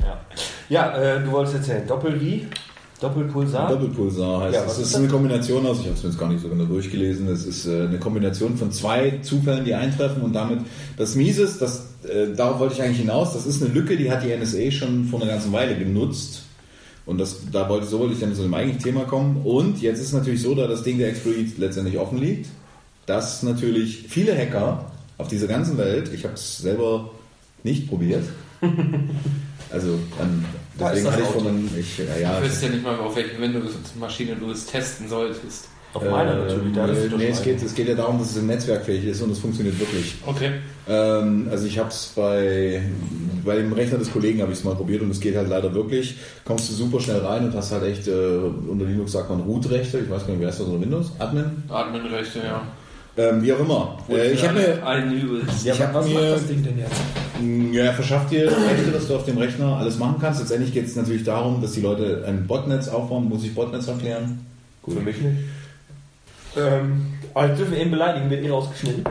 Ja, 0.00 0.20
ja 0.68 0.96
äh, 0.96 1.22
du 1.22 1.32
wolltest 1.32 1.56
erzählen, 1.56 1.86
Doppel 1.86 2.20
wie? 2.20 2.46
Doppelpulsar? 3.00 3.70
Doppelpulsar 3.70 4.42
heißt 4.42 4.54
Ja, 4.54 4.64
es. 4.66 4.78
ist 4.78 4.94
das? 4.94 5.00
eine 5.00 5.08
Kombination 5.08 5.66
aus, 5.66 5.80
ich 5.80 5.86
habe 5.86 5.96
es 5.96 6.02
mir 6.02 6.10
jetzt 6.10 6.18
gar 6.18 6.28
nicht 6.28 6.42
so 6.42 6.48
genau 6.48 6.64
durchgelesen, 6.64 7.26
es 7.28 7.44
ist 7.44 7.66
äh, 7.66 7.86
eine 7.86 7.98
Kombination 7.98 8.56
von 8.56 8.70
zwei 8.70 9.18
Zufällen, 9.22 9.64
die 9.64 9.74
eintreffen 9.74 10.22
und 10.22 10.32
damit 10.32 10.60
das 10.96 11.16
Miese 11.16 11.42
ist, 11.42 11.60
das, 11.60 11.86
äh, 12.04 12.34
darauf 12.36 12.60
wollte 12.60 12.74
ich 12.74 12.82
eigentlich 12.82 13.00
hinaus, 13.00 13.32
das 13.32 13.46
ist 13.46 13.62
eine 13.62 13.72
Lücke, 13.72 13.96
die 13.96 14.10
hat 14.12 14.22
die 14.22 14.36
NSA 14.36 14.70
schon 14.70 15.06
vor 15.06 15.20
einer 15.20 15.30
ganzen 15.30 15.52
Weile 15.52 15.76
genutzt. 15.76 16.44
Und 17.06 17.18
das, 17.18 17.38
da 17.50 17.68
wollte, 17.68 17.86
so 17.86 17.98
wollte 17.98 18.14
ich 18.14 18.20
dann 18.20 18.34
zu 18.34 18.42
dem 18.42 18.54
eigentlichen 18.54 18.84
Thema 18.84 19.04
kommen. 19.04 19.38
Und 19.42 19.80
jetzt 19.82 19.98
ist 19.98 20.08
es 20.08 20.12
natürlich 20.12 20.42
so, 20.42 20.54
da 20.54 20.68
das 20.68 20.84
Ding 20.84 20.98
der 20.98 21.08
Exploit 21.08 21.58
letztendlich 21.58 21.98
offen 21.98 22.18
liegt, 22.18 22.48
dass 23.06 23.42
natürlich 23.42 24.04
viele 24.08 24.36
Hacker 24.36 24.89
auf 25.20 25.28
dieser 25.28 25.46
ganzen 25.46 25.78
Welt, 25.78 26.10
ich 26.12 26.24
habe 26.24 26.34
es 26.34 26.58
selber 26.58 27.10
nicht 27.62 27.88
probiert, 27.88 28.24
also 29.70 29.98
dann, 30.18 30.44
deswegen 30.78 31.10
hatte 31.10 31.22
ich 31.22 31.28
von 31.28 31.46
einem, 31.46 31.70
ich, 31.78 31.98
ja, 31.98 32.04
ja, 32.20 32.38
Du 32.40 32.46
weißt 32.46 32.62
ja 32.62 32.68
nicht 32.70 32.82
mal, 32.82 32.98
auf 32.98 33.16
welche 33.16 33.40
Windows-Maschine 33.40 34.36
du 34.36 34.50
es 34.50 34.66
testen 34.66 35.08
solltest. 35.08 35.68
Auf 35.92 36.04
meiner 36.08 36.32
Äh, 36.32 36.36
natürlich, 36.36 36.74
da 36.74 36.86
ist 36.86 37.16
nee, 37.16 37.28
es 37.28 37.42
geht, 37.42 37.62
es 37.62 37.74
geht 37.74 37.88
ja 37.88 37.94
darum, 37.96 38.18
dass 38.18 38.36
es 38.36 38.42
netzwerkfähig 38.42 39.06
ist 39.06 39.22
und 39.22 39.32
es 39.32 39.40
funktioniert 39.40 39.78
wirklich. 39.80 40.14
Okay. 40.24 40.52
Ähm, 40.88 41.48
also 41.50 41.66
ich 41.66 41.78
habe 41.78 41.88
es 41.88 42.12
bei, 42.14 42.82
bei 43.44 43.56
dem 43.56 43.72
Rechner 43.72 43.98
des 43.98 44.12
Kollegen 44.12 44.40
habe 44.40 44.52
ich 44.52 44.58
es 44.58 44.64
mal 44.64 44.76
probiert 44.76 45.02
und 45.02 45.10
es 45.10 45.18
geht 45.20 45.34
halt 45.34 45.48
leider 45.48 45.74
wirklich. 45.74 46.16
Kommst 46.44 46.68
du 46.68 46.74
super 46.74 47.00
schnell 47.00 47.18
rein 47.18 47.44
und 47.44 47.54
hast 47.56 47.72
halt 47.72 47.82
echt, 47.84 48.06
äh, 48.06 48.12
unter 48.12 48.84
Linux 48.84 49.12
sagt 49.12 49.30
man 49.30 49.40
Root-Rechte, 49.40 49.98
ich 49.98 50.08
weiß 50.08 50.26
gar 50.26 50.30
nicht, 50.30 50.40
wer 50.40 50.50
ist 50.50 50.60
das 50.60 50.66
unter 50.68 50.80
Windows? 50.80 51.10
Admin? 51.18 51.64
Adminrechte, 51.68 52.38
ja. 52.38 52.62
Ähm, 53.16 53.42
wie 53.42 53.52
auch 53.52 53.58
immer. 53.60 53.98
Äh, 54.08 54.32
ich 54.32 54.42
habe 54.46 54.54
mir, 54.60 54.86
Allen 54.86 55.12
übelst. 55.12 55.64
Ja, 55.64 55.74
ich 55.74 55.80
was 55.92 56.06
mir- 56.06 56.14
macht 56.14 56.24
das 56.32 56.46
Ding 56.46 56.62
denn 56.62 56.78
jetzt? 56.78 56.92
mh, 57.40 57.74
ja, 57.76 57.92
verschafft 57.92 58.30
dir 58.30 58.46
Rechte, 58.46 58.90
dass 58.92 59.08
du 59.08 59.16
auf 59.16 59.24
dem 59.24 59.36
Rechner 59.38 59.76
alles 59.76 59.98
machen 59.98 60.16
kannst. 60.20 60.40
Letztendlich 60.40 60.72
geht 60.72 60.86
es 60.86 60.96
natürlich 60.96 61.24
darum, 61.24 61.60
dass 61.60 61.72
die 61.72 61.80
Leute 61.80 62.24
ein 62.26 62.46
Botnetz 62.46 62.88
aufbauen. 62.88 63.28
Muss 63.28 63.44
ich 63.44 63.54
Botnetz 63.54 63.88
erklären? 63.88 64.46
Für 64.84 65.00
mich 65.00 65.16
nicht. 65.20 65.36
Ähm, 66.56 67.06
aber 67.34 67.50
ich 67.50 67.56
dürfen 67.58 67.74
eben 67.74 67.90
beleidigen, 67.90 68.30
wird 68.30 68.44
eh 68.44 68.50
rausgeschnitten. 68.50 69.04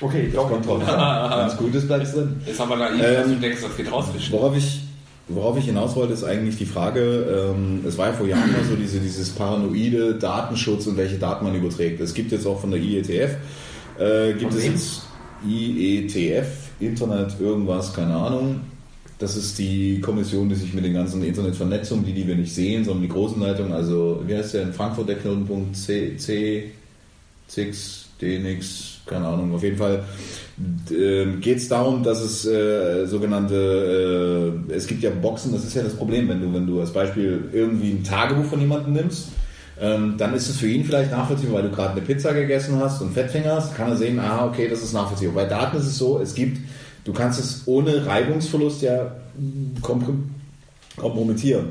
Okay, 0.00 0.30
Das 0.34 0.46
kommt 0.48 0.66
drauf 0.66 0.86
an. 0.88 1.30
Ganz 1.30 1.56
Gutes 1.56 1.86
bleibt 1.86 2.14
drin. 2.14 2.40
Ist 2.46 2.60
aber 2.60 2.76
naiv, 2.76 3.02
Ähm, 3.02 3.14
dass 3.16 3.26
du 3.26 3.34
denkst, 3.36 3.58
das 3.62 3.78
wird 3.78 3.90
rausgeschnitten. 3.92 4.38
Worauf 4.38 4.56
ich, 4.56 4.80
worauf 5.28 5.58
ich 5.58 5.64
hinaus 5.64 5.96
wollte, 5.96 6.12
ist 6.12 6.24
eigentlich 6.24 6.56
die 6.56 6.66
Frage, 6.66 7.52
ähm, 7.54 7.84
es 7.86 7.98
war 7.98 8.08
ja 8.08 8.12
vor 8.12 8.26
Jahren 8.26 8.52
mal 8.52 8.64
so 8.68 8.76
diese, 8.76 9.00
dieses 9.00 9.30
paranoide 9.30 10.14
Datenschutz 10.14 10.86
und 10.86 10.96
welche 10.96 11.16
Daten 11.16 11.44
man 11.44 11.54
überträgt. 11.54 12.00
Es 12.00 12.14
gibt 12.14 12.32
jetzt 12.32 12.46
auch 12.46 12.60
von 12.60 12.70
der 12.70 12.80
IETF, 12.80 13.36
äh, 13.98 14.32
gibt 14.34 14.52
Von 14.52 14.60
es 14.60 14.66
jetzt 14.66 15.02
IETF, 15.46 16.46
Internet 16.80 17.40
irgendwas, 17.40 17.92
keine 17.92 18.14
Ahnung. 18.14 18.60
Das 19.18 19.34
ist 19.36 19.58
die 19.58 20.00
Kommission, 20.00 20.48
die 20.48 20.54
sich 20.54 20.74
mit 20.74 20.84
den 20.84 20.92
ganzen 20.92 21.24
Internetvernetzungen, 21.24 22.04
die, 22.04 22.12
die 22.12 22.26
wir 22.26 22.36
nicht 22.36 22.54
sehen, 22.54 22.84
sondern 22.84 23.02
die 23.02 23.08
großen 23.08 23.40
Leitungen, 23.40 23.72
also 23.72 24.22
wie 24.26 24.36
heißt 24.36 24.54
der 24.54 24.62
in 24.62 24.72
Frankfurt 24.74 25.08
der 25.08 25.16
Knotenpunkt 25.16 25.74
C, 25.74 26.16
C, 26.18 26.72
CX, 27.48 28.05
DNX, 28.20 28.98
keine 29.06 29.26
Ahnung, 29.26 29.54
auf 29.54 29.62
jeden 29.62 29.76
Fall 29.76 30.04
geht 31.40 31.58
es 31.58 31.68
darum, 31.68 32.02
dass 32.02 32.20
es 32.22 32.46
äh, 32.46 33.04
sogenannte, 33.06 34.62
äh, 34.68 34.72
es 34.72 34.86
gibt 34.86 35.02
ja 35.02 35.10
Boxen, 35.10 35.52
das 35.52 35.64
ist 35.64 35.74
ja 35.74 35.82
das 35.82 35.94
Problem, 35.94 36.28
wenn 36.28 36.40
du, 36.40 36.54
wenn 36.54 36.66
du 36.66 36.80
als 36.80 36.92
Beispiel 36.92 37.44
irgendwie 37.52 37.90
ein 37.90 38.04
Tagebuch 38.04 38.46
von 38.46 38.60
jemandem 38.60 38.94
nimmst, 38.94 39.28
ähm, 39.78 40.14
dann 40.16 40.32
ist 40.34 40.48
es 40.48 40.56
für 40.56 40.68
ihn 40.68 40.84
vielleicht 40.84 41.10
nachvollziehbar, 41.10 41.56
weil 41.56 41.68
du 41.68 41.76
gerade 41.76 41.92
eine 41.92 42.00
Pizza 42.00 42.32
gegessen 42.32 42.78
hast 42.80 43.02
und 43.02 43.12
Fettfinger 43.12 43.56
hast, 43.56 43.76
kann 43.76 43.90
er 43.90 43.96
sehen, 43.96 44.18
aha, 44.18 44.46
okay, 44.46 44.68
das 44.68 44.82
ist 44.82 44.94
nachvollziehbar. 44.94 45.44
Bei 45.44 45.48
Daten 45.50 45.76
ist 45.76 45.86
es 45.86 45.98
so, 45.98 46.18
es 46.18 46.34
gibt, 46.34 46.58
du 47.04 47.12
kannst 47.12 47.38
es 47.38 47.62
ohne 47.66 48.06
Reibungsverlust 48.06 48.80
ja 48.80 49.14
komprom- 49.82 50.24
kompromittieren. 50.96 51.66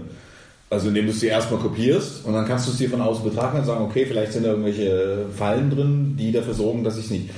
Also 0.69 0.88
indem 0.88 1.06
du 1.06 1.12
es 1.12 1.19
dir 1.19 1.30
erstmal 1.30 1.60
kopierst 1.60 2.25
und 2.25 2.34
dann 2.34 2.47
kannst 2.47 2.67
du 2.67 2.71
es 2.71 2.78
dir 2.78 2.89
von 2.89 3.01
außen 3.01 3.23
betrachten 3.23 3.60
und 3.60 3.65
sagen, 3.65 3.86
okay, 3.86 4.06
vielleicht 4.06 4.34
sind 4.34 4.45
da 4.45 4.49
irgendwelche 4.49 5.25
Fallen 5.36 5.69
drin, 5.69 6.15
die 6.17 6.32
dafür 6.32 6.56
sorgen, 6.56 6.84
dass 6.84 6.97
ich 6.97 7.06
es 7.06 7.12
nicht. 7.12 7.30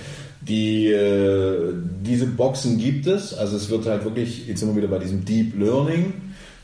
Die, 0.41 0.87
äh, 0.87 1.73
diese 2.01 2.25
Boxen 2.25 2.77
gibt 2.77 3.05
es, 3.05 3.33
also 3.33 3.57
es 3.57 3.69
wird 3.69 3.85
halt 3.85 4.05
wirklich, 4.05 4.47
jetzt 4.47 4.61
sind 4.61 4.69
wir 4.69 4.77
wieder 4.77 4.87
bei 4.87 4.99
diesem 4.99 5.25
Deep 5.25 5.59
Learning, 5.59 6.13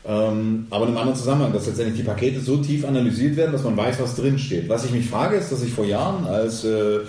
ähm, 0.06 0.66
aber 0.70 0.84
in 0.84 0.90
einem 0.90 0.98
anderen 0.98 1.18
Zusammenhang, 1.18 1.52
dass 1.52 1.66
letztendlich 1.66 1.98
die 1.98 2.06
Pakete 2.06 2.40
so 2.40 2.56
tief 2.56 2.86
analysiert 2.86 3.36
werden, 3.36 3.52
dass 3.52 3.62
man 3.62 3.76
weiß, 3.76 4.00
was 4.00 4.16
drin 4.16 4.38
steht. 4.38 4.68
Was 4.68 4.86
ich 4.86 4.90
mich 4.90 5.06
frage, 5.06 5.36
ist, 5.36 5.52
dass 5.52 5.62
ich 5.62 5.72
vor 5.72 5.84
Jahren, 5.84 6.26
als 6.26 6.64
äh, 6.64 7.00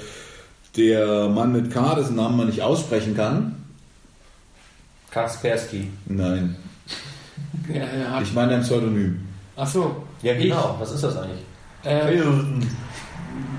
der 0.75 1.29
Mann 1.29 1.53
mit 1.53 1.71
K, 1.71 1.95
dessen 1.95 2.15
Namen 2.15 2.35
man 2.35 2.47
nicht 2.47 2.61
aussprechen 2.61 3.15
kann, 3.15 3.55
Kaspersky. 5.11 5.87
nein, 6.07 6.57
Ja, 7.73 8.21
ich 8.21 8.33
meine 8.33 8.55
ein 8.55 8.61
Pseudonym. 8.63 9.19
Ach 9.55 9.67
so. 9.67 10.03
Ja, 10.21 10.33
genau. 10.33 10.75
Was 10.79 10.91
ist 10.91 11.03
das 11.03 11.17
eigentlich? 11.17 11.41
Ich, 11.83 11.89
äh, 11.89 12.23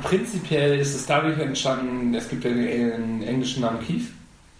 prinzipiell 0.02 0.78
ist 0.78 0.94
es 0.94 1.06
dadurch 1.06 1.38
entstanden, 1.38 2.14
es 2.14 2.28
gibt 2.28 2.44
ja 2.44 2.50
den 2.50 3.22
englischen 3.22 3.62
Namen 3.62 3.80
Keith. 3.80 4.08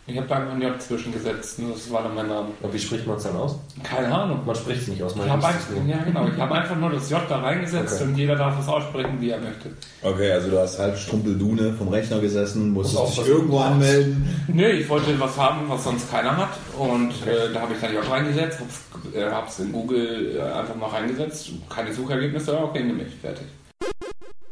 Ich 0.09 0.17
habe 0.17 0.29
da 0.29 0.37
ein 0.37 0.63
J 0.63 0.81
zwischengesetzt. 0.81 1.59
und 1.59 1.75
Das 1.75 1.91
war 1.91 2.05
dann 2.05 2.15
mein 2.15 2.29
Name. 2.29 2.49
Und 2.61 2.73
wie 2.73 2.79
spricht 2.79 3.07
man 3.09 3.17
es 3.17 3.25
dann 3.25 3.35
aus? 3.37 3.59
Keine 3.83 4.15
Ahnung. 4.15 4.41
Man 4.47 4.55
spricht 4.55 4.83
es 4.83 4.89
nicht 4.89 5.03
aus. 5.03 5.13
Ich 5.13 5.19
Man 5.19 5.29
habe 5.29 5.43
es 5.59 5.69
nur. 5.69 5.83
ja, 5.85 5.99
genau, 6.05 6.29
ich 6.29 6.41
hab 6.41 6.53
einfach 6.53 6.77
nur 6.77 6.91
das 6.91 7.11
J 7.11 7.21
da 7.29 7.41
reingesetzt 7.41 7.95
Okay. 7.97 8.05
und 8.05 8.17
jeder 8.17 8.37
darf 8.37 8.57
es 8.61 8.69
aussprechen, 8.69 9.21
wie 9.21 9.31
er 9.31 9.41
möchte. 9.41 9.71
Okay, 10.03 10.31
also 10.31 10.49
du 10.51 10.61
hast 10.61 10.79
halb 10.79 10.97
Strumpeldune 10.97 11.73
vom 11.73 11.89
Rechner 11.89 12.21
gesessen, 12.21 12.71
musstest 12.71 13.01
Muss 13.03 13.15
dich 13.17 13.27
irgendwo 13.27 13.59
anmelden. 13.59 14.29
Nö, 14.47 14.69
ich 14.69 14.89
wollte 14.89 15.19
was 15.19 15.37
haben, 15.37 15.69
was 15.69 15.83
sonst 15.83 16.09
keiner 16.09 16.37
hat. 16.37 16.51
Und 16.79 17.11
äh, 17.27 17.53
da 17.53 17.63
habe 17.63 17.75
ich 17.75 17.81
dann 17.81 17.93
J 17.93 18.09
reingesetzt, 18.09 18.61
hab's, 18.61 18.81
äh, 19.13 19.25
hab's 19.29 19.59
in 19.59 19.73
Google 19.73 20.37
äh, 20.37 20.41
einfach 20.41 20.77
mal 20.77 20.91
reingesetzt. 20.91 21.51
Keine 21.69 21.93
Suchergebnisse, 21.93 22.57
okay, 22.57 22.85
nehme 22.85 23.03
ich, 23.03 23.15
fertig. 23.17 23.47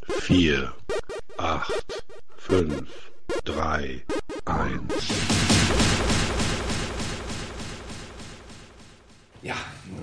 4, 0.08 0.72
8, 1.38 1.72
5, 2.38 2.82
3, 3.44 4.02
1. 4.46 4.80
Ja, 9.42 9.54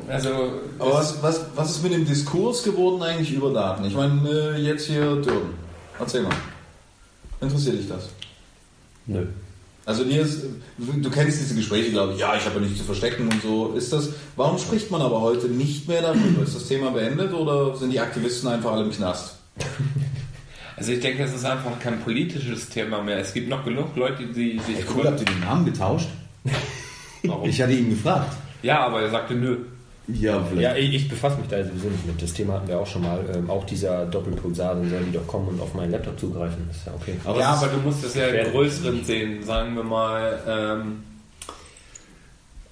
also. 0.07 0.29
Aber 0.79 0.93
was, 0.93 1.21
was, 1.21 1.45
was 1.55 1.71
ist 1.71 1.83
mit 1.83 1.93
dem 1.93 2.05
Diskurs 2.05 2.63
geworden 2.63 3.01
eigentlich 3.03 3.33
über 3.33 3.53
Daten? 3.53 3.85
Ich 3.85 3.93
meine, 3.93 4.27
äh, 4.29 4.57
jetzt 4.57 4.87
hier 4.87 5.15
Dürren. 5.17 5.53
Erzähl 5.99 6.23
mal. 6.23 6.31
Interessiert 7.39 7.77
dich 7.79 7.87
das? 7.87 8.09
Nö. 9.05 9.25
Also 9.85 10.03
dir 10.03 10.21
ist, 10.21 10.43
du 10.77 11.09
kennst 11.09 11.39
diese 11.39 11.55
Gespräche, 11.55 11.89
glaube 11.89 12.13
ich, 12.13 12.19
ja, 12.19 12.35
ich 12.35 12.45
habe 12.45 12.55
ja 12.55 12.61
nichts 12.61 12.77
zu 12.77 12.83
verstecken 12.83 13.27
und 13.27 13.41
so. 13.41 13.73
Ist 13.73 13.91
das, 13.91 14.09
warum 14.35 14.59
spricht 14.59 14.91
man 14.91 15.01
aber 15.01 15.21
heute 15.21 15.47
nicht 15.47 15.87
mehr 15.87 16.03
darüber? 16.03 16.43
Ist 16.43 16.55
das 16.55 16.67
Thema 16.67 16.91
beendet 16.91 17.33
oder 17.33 17.75
sind 17.75 17.91
die 17.91 17.99
Aktivisten 17.99 18.47
einfach 18.47 18.73
alle 18.73 18.83
im 18.83 18.91
Knast? 18.91 19.35
Also 20.81 20.93
ich 20.93 20.99
denke, 20.99 21.21
es 21.21 21.31
ist 21.31 21.45
einfach 21.45 21.79
kein 21.79 21.99
politisches 21.99 22.67
Thema 22.67 23.03
mehr. 23.03 23.19
Es 23.19 23.35
gibt 23.35 23.47
noch 23.49 23.63
genug 23.63 23.95
Leute, 23.95 24.25
die 24.25 24.57
sich 24.57 24.77
Ey, 24.77 24.85
cool, 24.95 25.05
habt 25.05 25.19
ihr 25.19 25.27
den 25.27 25.39
Namen 25.41 25.63
getauscht? 25.63 26.07
Warum? 27.23 27.47
Ich 27.47 27.61
hatte 27.61 27.73
ihn 27.73 27.91
gefragt. 27.91 28.35
ja, 28.63 28.87
aber 28.87 29.03
er 29.03 29.11
sagte 29.11 29.35
nö. 29.35 29.57
Ja, 30.07 30.43
vielleicht. 30.43 30.63
Ja, 30.63 30.75
ich, 30.75 30.95
ich 30.95 31.07
befasse 31.07 31.37
mich 31.37 31.49
da 31.49 31.63
sowieso 31.63 31.87
nicht 31.87 32.07
mit. 32.07 32.19
Das 32.19 32.33
Thema 32.33 32.53
hatten 32.53 32.67
wir 32.67 32.79
auch 32.79 32.87
schon 32.87 33.03
mal. 33.03 33.23
Ähm, 33.31 33.47
auch 33.47 33.63
dieser 33.67 34.07
Doppelpulsar, 34.07 34.73
dann 34.73 34.89
sollen 34.89 35.05
die 35.05 35.15
doch 35.15 35.27
kommen 35.27 35.49
und 35.49 35.61
auf 35.61 35.71
meinen 35.75 35.91
Laptop 35.91 36.19
zugreifen. 36.19 36.67
Ist 36.71 36.87
ja 36.87 36.93
okay. 36.95 37.13
Aber 37.25 37.39
ja, 37.39 37.49
aber 37.49 37.67
du 37.67 37.77
musst 37.77 38.03
es 38.03 38.15
ja 38.15 38.25
im 38.29 38.51
größeren 38.51 39.05
sehen. 39.05 39.43
Sagen 39.43 39.75
wir 39.75 39.83
mal, 39.83 40.39
ähm, 40.47 41.03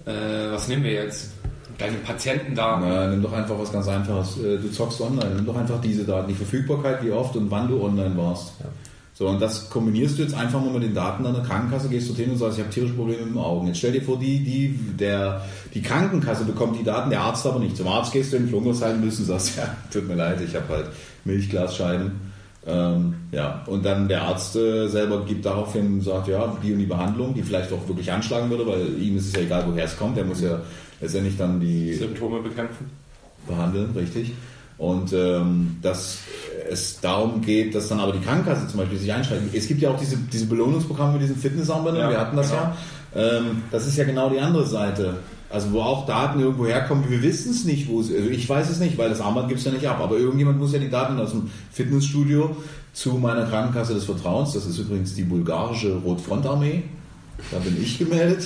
äh, 0.07 0.51
was 0.51 0.67
nehmen 0.67 0.83
wir 0.83 0.93
jetzt? 0.93 1.33
Deine 1.79 1.97
Patientendaten. 1.97 2.83
Na, 2.87 3.07
nimm 3.07 3.21
doch 3.21 3.31
einfach 3.33 3.57
was 3.57 3.71
ganz 3.71 3.87
Einfaches. 3.87 4.37
Äh, 4.37 4.57
Du 4.57 4.69
zockst 4.69 4.99
online. 5.01 5.35
Nimm 5.35 5.45
doch 5.45 5.55
einfach 5.55 5.79
diese 5.81 6.03
Daten, 6.03 6.27
die 6.27 6.33
Verfügbarkeit, 6.35 7.03
wie 7.03 7.11
oft 7.11 7.35
und 7.37 7.49
wann 7.49 7.67
du 7.67 7.81
online 7.81 8.15
warst. 8.17 8.53
So, 9.19 9.27
und 9.27 9.41
das 9.41 9.69
kombinierst 9.69 10.17
du 10.17 10.23
jetzt 10.23 10.33
einfach 10.33 10.61
mal 10.61 10.71
mit 10.71 10.83
den 10.83 10.93
Daten 10.93 11.25
deiner 11.25 11.41
Krankenkasse, 11.41 11.89
gehst 11.89 12.09
du 12.09 12.13
hin 12.15 12.31
und 12.31 12.37
sagst, 12.37 12.57
ich 12.57 12.63
habe 12.63 12.73
tierische 12.73 12.93
Probleme 12.93 13.23
mit 13.23 13.35
den 13.35 13.41
Augen. 13.41 13.67
Jetzt 13.67 13.79
stell 13.79 13.91
dir 13.91 14.01
vor, 14.01 14.17
die, 14.17 14.43
die, 14.45 14.69
der, 14.97 15.45
die 15.73 15.81
Krankenkasse 15.81 16.45
bekommt 16.45 16.79
die 16.79 16.85
Daten, 16.85 17.09
der 17.09 17.19
Arzt 17.19 17.45
aber 17.45 17.59
nicht. 17.59 17.75
Zum 17.75 17.87
Arzt 17.87 18.13
gehst 18.13 18.31
du 18.31 18.37
in 18.37 18.43
den 18.43 18.49
Flungersheim 18.49 19.01
müssen 19.01 19.23
und 19.23 19.27
sagst, 19.27 19.57
ja, 19.57 19.75
tut 19.91 20.07
mir 20.07 20.15
leid, 20.15 20.39
ich 20.39 20.55
habe 20.55 20.69
halt 20.69 20.85
Milchglasscheiben. 21.25 22.29
Ähm, 22.65 23.15
ja, 23.33 23.63
und 23.67 23.83
dann 23.85 24.07
der 24.07 24.21
Arzt 24.21 24.55
äh, 24.55 24.87
selber 24.87 25.25
gibt 25.25 25.45
daraufhin, 25.45 25.99
sagt, 26.01 26.29
ja, 26.29 26.55
die 26.63 26.71
und 26.71 26.79
die 26.79 26.85
Behandlung, 26.85 27.33
die 27.33 27.41
vielleicht 27.41 27.73
auch 27.73 27.85
wirklich 27.87 28.09
anschlagen 28.11 28.49
würde, 28.49 28.67
weil 28.67 29.01
ihm 29.01 29.17
ist 29.17 29.27
es 29.27 29.33
ja 29.33 29.41
egal, 29.41 29.65
woher 29.67 29.83
es 29.83 29.97
kommt, 29.97 30.15
der 30.15 30.23
muss 30.23 30.41
ja 30.41 30.61
letztendlich 31.01 31.37
dann 31.37 31.59
die 31.59 31.93
Symptome 31.93 32.39
bekämpfen. 32.41 32.89
behandeln, 33.47 33.91
richtig. 33.95 34.33
Und 34.77 35.11
ähm, 35.11 35.77
dass 35.81 36.19
es 36.71 36.99
darum 37.01 37.41
geht, 37.41 37.75
dass 37.75 37.89
dann 37.89 37.99
aber 37.99 38.13
die 38.13 38.19
Krankenkasse 38.19 38.67
zum 38.67 38.79
Beispiel 38.79 38.97
sich 38.97 39.11
einschaltet. 39.11 39.53
Es 39.53 39.67
gibt 39.67 39.81
ja 39.81 39.89
auch 39.91 39.99
diese, 39.99 40.15
diese 40.17 40.45
Belohnungsprogramme 40.45 41.13
mit 41.13 41.23
diesen 41.23 41.35
Fitnessarmbändern, 41.35 42.03
Ja, 42.03 42.09
wir 42.11 42.19
hatten 42.19 42.37
das 42.37 42.49
genau. 42.49 42.61
ja. 42.61 42.77
Ähm, 43.15 43.63
das 43.71 43.87
ist 43.87 43.97
ja 43.97 44.05
genau 44.05 44.29
die 44.29 44.39
andere 44.39 44.65
Seite. 44.65 45.15
Also 45.49 45.71
wo 45.73 45.81
auch 45.81 46.05
Daten 46.05 46.39
irgendwo 46.39 46.67
herkommen, 46.67 47.03
wir 47.09 47.21
wissen 47.23 47.51
es 47.51 47.65
nicht, 47.65 47.89
wo 47.89 47.99
es, 48.01 48.09
also 48.13 48.29
ich 48.29 48.47
weiß 48.47 48.69
es 48.69 48.79
nicht, 48.79 48.97
weil 48.99 49.09
das 49.09 49.19
Armband 49.19 49.47
gibt 49.47 49.59
es 49.59 49.65
ja 49.65 49.71
nicht 49.71 49.85
ab, 49.87 49.99
aber 49.99 50.15
irgendjemand 50.15 50.59
muss 50.59 50.71
ja 50.73 50.79
die 50.79 50.91
Daten 50.91 51.19
aus 51.19 51.31
dem 51.31 51.49
Fitnessstudio 51.71 52.55
zu 52.93 53.13
meiner 53.13 53.45
Krankenkasse 53.47 53.95
des 53.95 54.03
Vertrauens, 54.05 54.53
das 54.53 54.67
ist 54.67 54.77
übrigens 54.77 55.15
die 55.15 55.23
bulgarische 55.23 55.95
Rotfrontarmee, 55.97 56.83
da 57.51 57.57
bin 57.57 57.81
ich 57.81 57.97
gemeldet, 57.97 58.43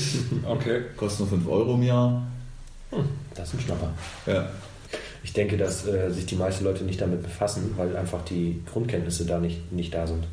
Okay. 0.50 0.82
kostet 0.96 1.20
nur 1.20 1.30
5 1.40 1.48
Euro 1.50 1.74
im 1.76 1.84
Jahr. 1.84 2.24
Das 3.36 3.50
ist 3.50 3.56
ein 3.56 3.60
Schnapper. 3.62 3.90
Ja. 4.26 4.50
Ich 5.24 5.34
denke, 5.34 5.58
dass 5.58 5.88
äh, 5.88 6.10
sich 6.12 6.26
die 6.26 6.36
meisten 6.36 6.66
Leute 6.66 6.84
nicht 6.84 7.02
damit 7.02 7.24
befassen, 7.24 7.74
weil 7.78 7.96
einfach 7.96 8.24
die 8.26 8.62
Grundkenntnisse 8.72 9.26
da 9.26 9.40
nicht, 9.40 9.72
nicht 9.72 9.94
da 9.94 10.06
sind. 10.06 10.26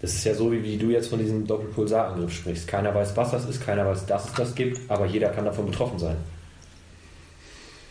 Das 0.00 0.14
ist 0.14 0.24
ja 0.24 0.34
so, 0.34 0.50
wie, 0.52 0.62
wie 0.62 0.76
du 0.76 0.90
jetzt 0.90 1.08
von 1.08 1.18
diesem 1.18 1.46
Doppelpulsarangriff 1.46 2.32
sprichst. 2.32 2.66
Keiner 2.66 2.94
weiß, 2.94 3.16
was 3.16 3.30
das 3.30 3.48
ist, 3.48 3.64
keiner 3.64 3.86
weiß, 3.86 4.06
dass 4.06 4.26
es 4.26 4.34
das 4.34 4.54
gibt, 4.54 4.78
aber 4.90 5.06
jeder 5.06 5.28
kann 5.28 5.44
davon 5.44 5.66
betroffen 5.66 5.98
sein. 5.98 6.16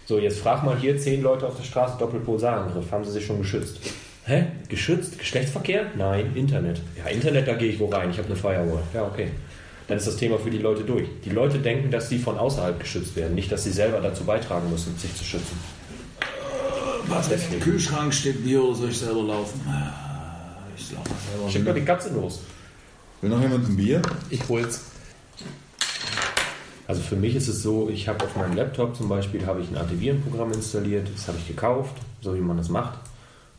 So, 0.06 0.20
jetzt 0.20 0.40
frag 0.40 0.64
mal 0.64 0.78
hier 0.78 0.98
zehn 0.98 1.22
Leute 1.22 1.48
auf 1.48 1.56
der 1.56 1.64
Straße 1.64 1.98
Doppelpulsarangriff. 1.98 2.92
Haben 2.92 3.06
sie 3.06 3.12
sich 3.12 3.26
schon 3.26 3.38
geschützt? 3.38 3.80
Hä? 4.26 4.46
Geschützt? 4.70 5.18
Geschlechtsverkehr? 5.18 5.88
Nein, 5.98 6.32
Internet. 6.36 6.82
Ja, 6.98 7.10
Internet, 7.10 7.48
da 7.48 7.54
gehe 7.56 7.70
ich 7.70 7.80
wo 7.80 7.86
rein. 7.88 8.10
Ich 8.10 8.18
habe 8.18 8.28
eine 8.28 8.36
Firewall. 8.36 8.84
Ja, 8.94 9.06
okay. 9.06 9.30
Dann 9.88 9.98
ist 9.98 10.08
das 10.08 10.16
Thema 10.16 10.40
für 10.40 10.50
die 10.50 10.60
Leute 10.60 10.84
durch. 10.84 11.08
Die 11.26 11.30
Leute 11.30 11.60
denken, 11.60 11.92
dass 11.92 12.10
sie 12.10 12.20
von 12.20 12.38
außerhalb 12.38 12.80
geschützt 12.80 13.16
werden, 13.16 13.36
nicht, 13.36 13.52
dass 13.52 13.64
sie 13.64 13.72
selber 13.72 14.00
dazu 14.00 14.24
beitragen 14.24 14.70
müssen, 14.70 14.98
sich 14.98 15.14
zu 15.16 15.24
schützen. 15.24 15.58
Was 17.08 17.28
Deswegen. 17.28 17.56
im 17.56 17.60
Kühlschrank 17.60 18.14
steht 18.14 18.44
Bier 18.44 18.64
oder 18.64 18.76
soll 18.76 18.90
ich 18.90 18.98
selber 18.98 19.24
laufen? 19.24 19.60
Ich 20.78 20.92
laufe 20.92 21.10
selber. 21.32 21.52
Schick 21.52 21.66
doch 21.66 21.76
die 21.76 21.86
Katze 21.86 22.14
los. 22.14 22.40
Will 23.22 23.30
noch 23.30 23.42
jemand 23.42 23.68
ein 23.68 23.76
Bier? 23.76 24.02
Ich 24.30 24.48
hol's. 24.48 24.82
Also 26.88 27.02
für 27.02 27.16
mich 27.16 27.36
ist 27.36 27.48
es 27.48 27.64
so, 27.64 27.90
ich 27.90 28.08
habe 28.08 28.24
auf 28.26 28.36
meinem 28.36 28.56
Laptop 28.56 28.96
zum 28.96 29.08
Beispiel 29.08 29.46
habe 29.46 29.62
ich 29.62 29.70
ein 29.70 29.78
Antivirenprogramm 29.78 30.52
installiert, 30.52 31.08
das 31.14 31.28
habe 31.28 31.38
ich 31.38 31.48
gekauft, 31.48 31.96
so 32.22 32.36
wie 32.36 32.42
man 32.42 32.58
das 32.58 32.70
macht. 32.70 33.00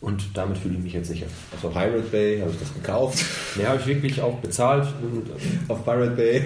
Und 0.04 0.22
damit 0.36 0.58
fühle 0.58 0.74
ich 0.74 0.80
mich 0.84 0.92
jetzt 0.92 1.08
sicher. 1.08 1.24
Auf 1.62 1.72
Pirate 1.72 2.00
Bay 2.12 2.38
habe 2.40 2.50
ich 2.50 2.58
das 2.58 2.74
gekauft. 2.74 3.24
Ne, 3.56 3.66
habe 3.66 3.78
ich 3.80 3.86
wirklich 3.86 4.20
auch 4.20 4.34
bezahlt 4.40 4.86
und 5.00 5.30
Auf 5.68 5.82
Pirate 5.82 6.10
Bay. 6.10 6.44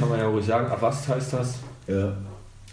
kann 0.00 0.08
man 0.08 0.18
ja 0.18 0.26
ruhig 0.26 0.44
sagen, 0.44 0.66
was 0.80 1.06
heißt 1.06 1.32
das? 1.34 1.54
Ja. 1.86 2.12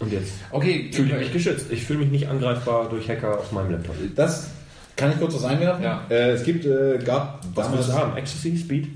Und 0.00 0.12
jetzt 0.12 0.32
Okay, 0.50 0.90
fühle 0.92 1.14
ich 1.14 1.18
mich 1.20 1.32
geschützt. 1.32 1.66
Ich 1.70 1.84
fühle 1.84 2.00
mich 2.00 2.10
nicht 2.10 2.28
angreifbar 2.28 2.88
durch 2.88 3.08
Hacker 3.08 3.38
auf 3.38 3.52
meinem 3.52 3.70
Laptop. 3.70 3.94
Das 4.16 4.48
kann 4.96 5.12
ich 5.12 5.18
kurz 5.20 5.34
was 5.34 5.44
einwerfen. 5.44 5.84
Ja. 5.84 6.02
Äh, 6.10 6.30
es 6.32 6.42
gibt, 6.42 6.64
äh, 6.64 6.98
gab 7.04 7.40
Was 7.54 7.66
damals. 7.68 7.92
haben? 7.92 8.16
Ecstasy, 8.16 8.56
Speed? 8.58 8.88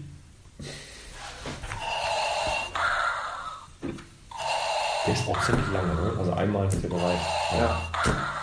Der 5.06 5.14
ist 5.14 5.28
auch 5.28 5.40
ziemlich 5.44 5.66
lange, 5.72 5.94
ne? 5.94 6.12
Also 6.18 6.32
einmal 6.32 6.66
ist 6.68 6.82
der 6.82 6.88
bereit. 6.88 7.18
Ja. 7.58 7.80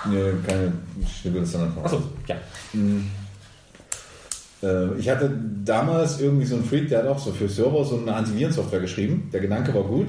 Nee, 0.05 0.31
keine. 0.45 0.71
Dann 1.23 1.63
einfach. 1.63 1.83
Achso, 1.83 2.03
ja. 2.27 2.35
Äh, 4.61 4.97
ich 4.97 5.09
hatte 5.09 5.31
damals 5.63 6.19
irgendwie 6.19 6.45
so 6.45 6.55
einen 6.55 6.65
Freak, 6.65 6.89
der 6.89 6.99
hat 6.99 7.07
auch 7.07 7.19
so 7.19 7.31
für 7.31 7.47
Server 7.47 7.83
so 7.85 7.97
eine 7.97 8.13
Antivirensoftware 8.13 8.81
geschrieben. 8.81 9.29
Der 9.33 9.41
Gedanke 9.41 9.73
war 9.73 9.83
gut. 9.83 10.07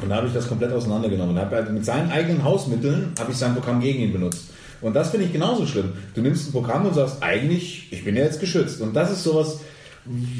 Und 0.00 0.10
da 0.10 0.16
habe 0.16 0.28
ich 0.28 0.32
das 0.32 0.48
komplett 0.48 0.72
auseinandergenommen. 0.72 1.36
Und 1.36 1.42
habe 1.42 1.56
halt 1.56 1.72
mit 1.72 1.84
seinen 1.84 2.10
eigenen 2.10 2.44
Hausmitteln 2.44 3.12
habe 3.18 3.32
ich 3.32 3.36
sein 3.36 3.54
Programm 3.54 3.80
gegen 3.80 4.00
ihn 4.00 4.12
benutzt. 4.12 4.50
Und 4.80 4.94
das 4.94 5.10
finde 5.10 5.26
ich 5.26 5.32
genauso 5.32 5.66
schlimm. 5.66 5.92
Du 6.14 6.20
nimmst 6.20 6.48
ein 6.48 6.52
Programm 6.52 6.86
und 6.86 6.94
sagst, 6.94 7.20
eigentlich, 7.20 7.92
ich 7.92 8.04
bin 8.04 8.14
ja 8.14 8.22
jetzt 8.22 8.38
geschützt. 8.38 8.80
Und 8.80 8.94
das 8.94 9.10
ist 9.10 9.24
sowas, 9.24 9.58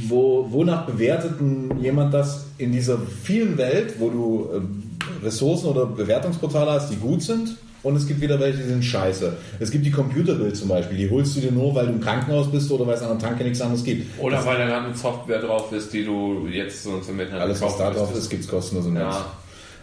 wo, 0.07 0.46
wonach 0.50 0.87
bewertet 0.87 1.33
jemand 1.81 2.14
das 2.14 2.46
in 2.57 2.70
dieser 2.70 2.98
vielen 2.98 3.59
Welt, 3.59 3.94
wo 3.98 4.11
du 4.11 4.50
ähm, 4.54 4.83
Ressourcen 5.22 5.66
oder 5.66 5.87
Bewertungsportale 5.87 6.70
hast, 6.70 6.90
die 6.92 6.96
gut 6.96 7.22
sind? 7.22 7.57
Und 7.83 7.95
es 7.97 8.07
gibt 8.07 8.21
wieder 8.21 8.41
welche, 8.41 8.59
die 8.59 8.69
sind 8.69 8.85
scheiße. 8.85 9.37
Es 9.61 9.71
gibt 9.71 9.87
die 9.87 9.91
Computerbild 9.91 10.57
zum 10.57 10.69
Beispiel, 10.69 10.99
die 10.99 11.09
holst 11.09 11.37
du 11.37 11.41
dir 11.41 11.53
nur, 11.53 11.75
weil 11.75 11.87
du 11.87 11.93
im 11.93 12.01
Krankenhaus 12.01 12.51
bist 12.51 12.71
oder 12.73 12.87
weil 12.87 12.95
es 12.95 13.03
an 13.03 13.19
der 13.19 13.29
Tanke 13.29 13.45
nichts 13.45 13.61
anderes 13.61 13.85
gibt. 13.85 14.19
Oder 14.19 14.45
weil 14.45 14.59
da 14.59 14.67
gerade 14.67 14.87
eine 14.87 14.97
Software 14.97 15.41
drauf 15.41 15.71
ist, 15.73 15.93
die 15.93 16.05
du 16.05 16.49
jetzt 16.49 16.83
so 16.83 16.99
zum 16.99 17.21
Internet 17.21 17.43
Alles, 17.43 17.61
was 17.62 17.77
da 17.77 17.91
drauf 17.91 18.14
ist, 18.17 18.29
gibt 18.29 18.45
es 18.45 18.49
kostenlos 18.49 18.87
im 18.87 18.95
Netz. 18.95 19.14
Ja. 19.14 19.33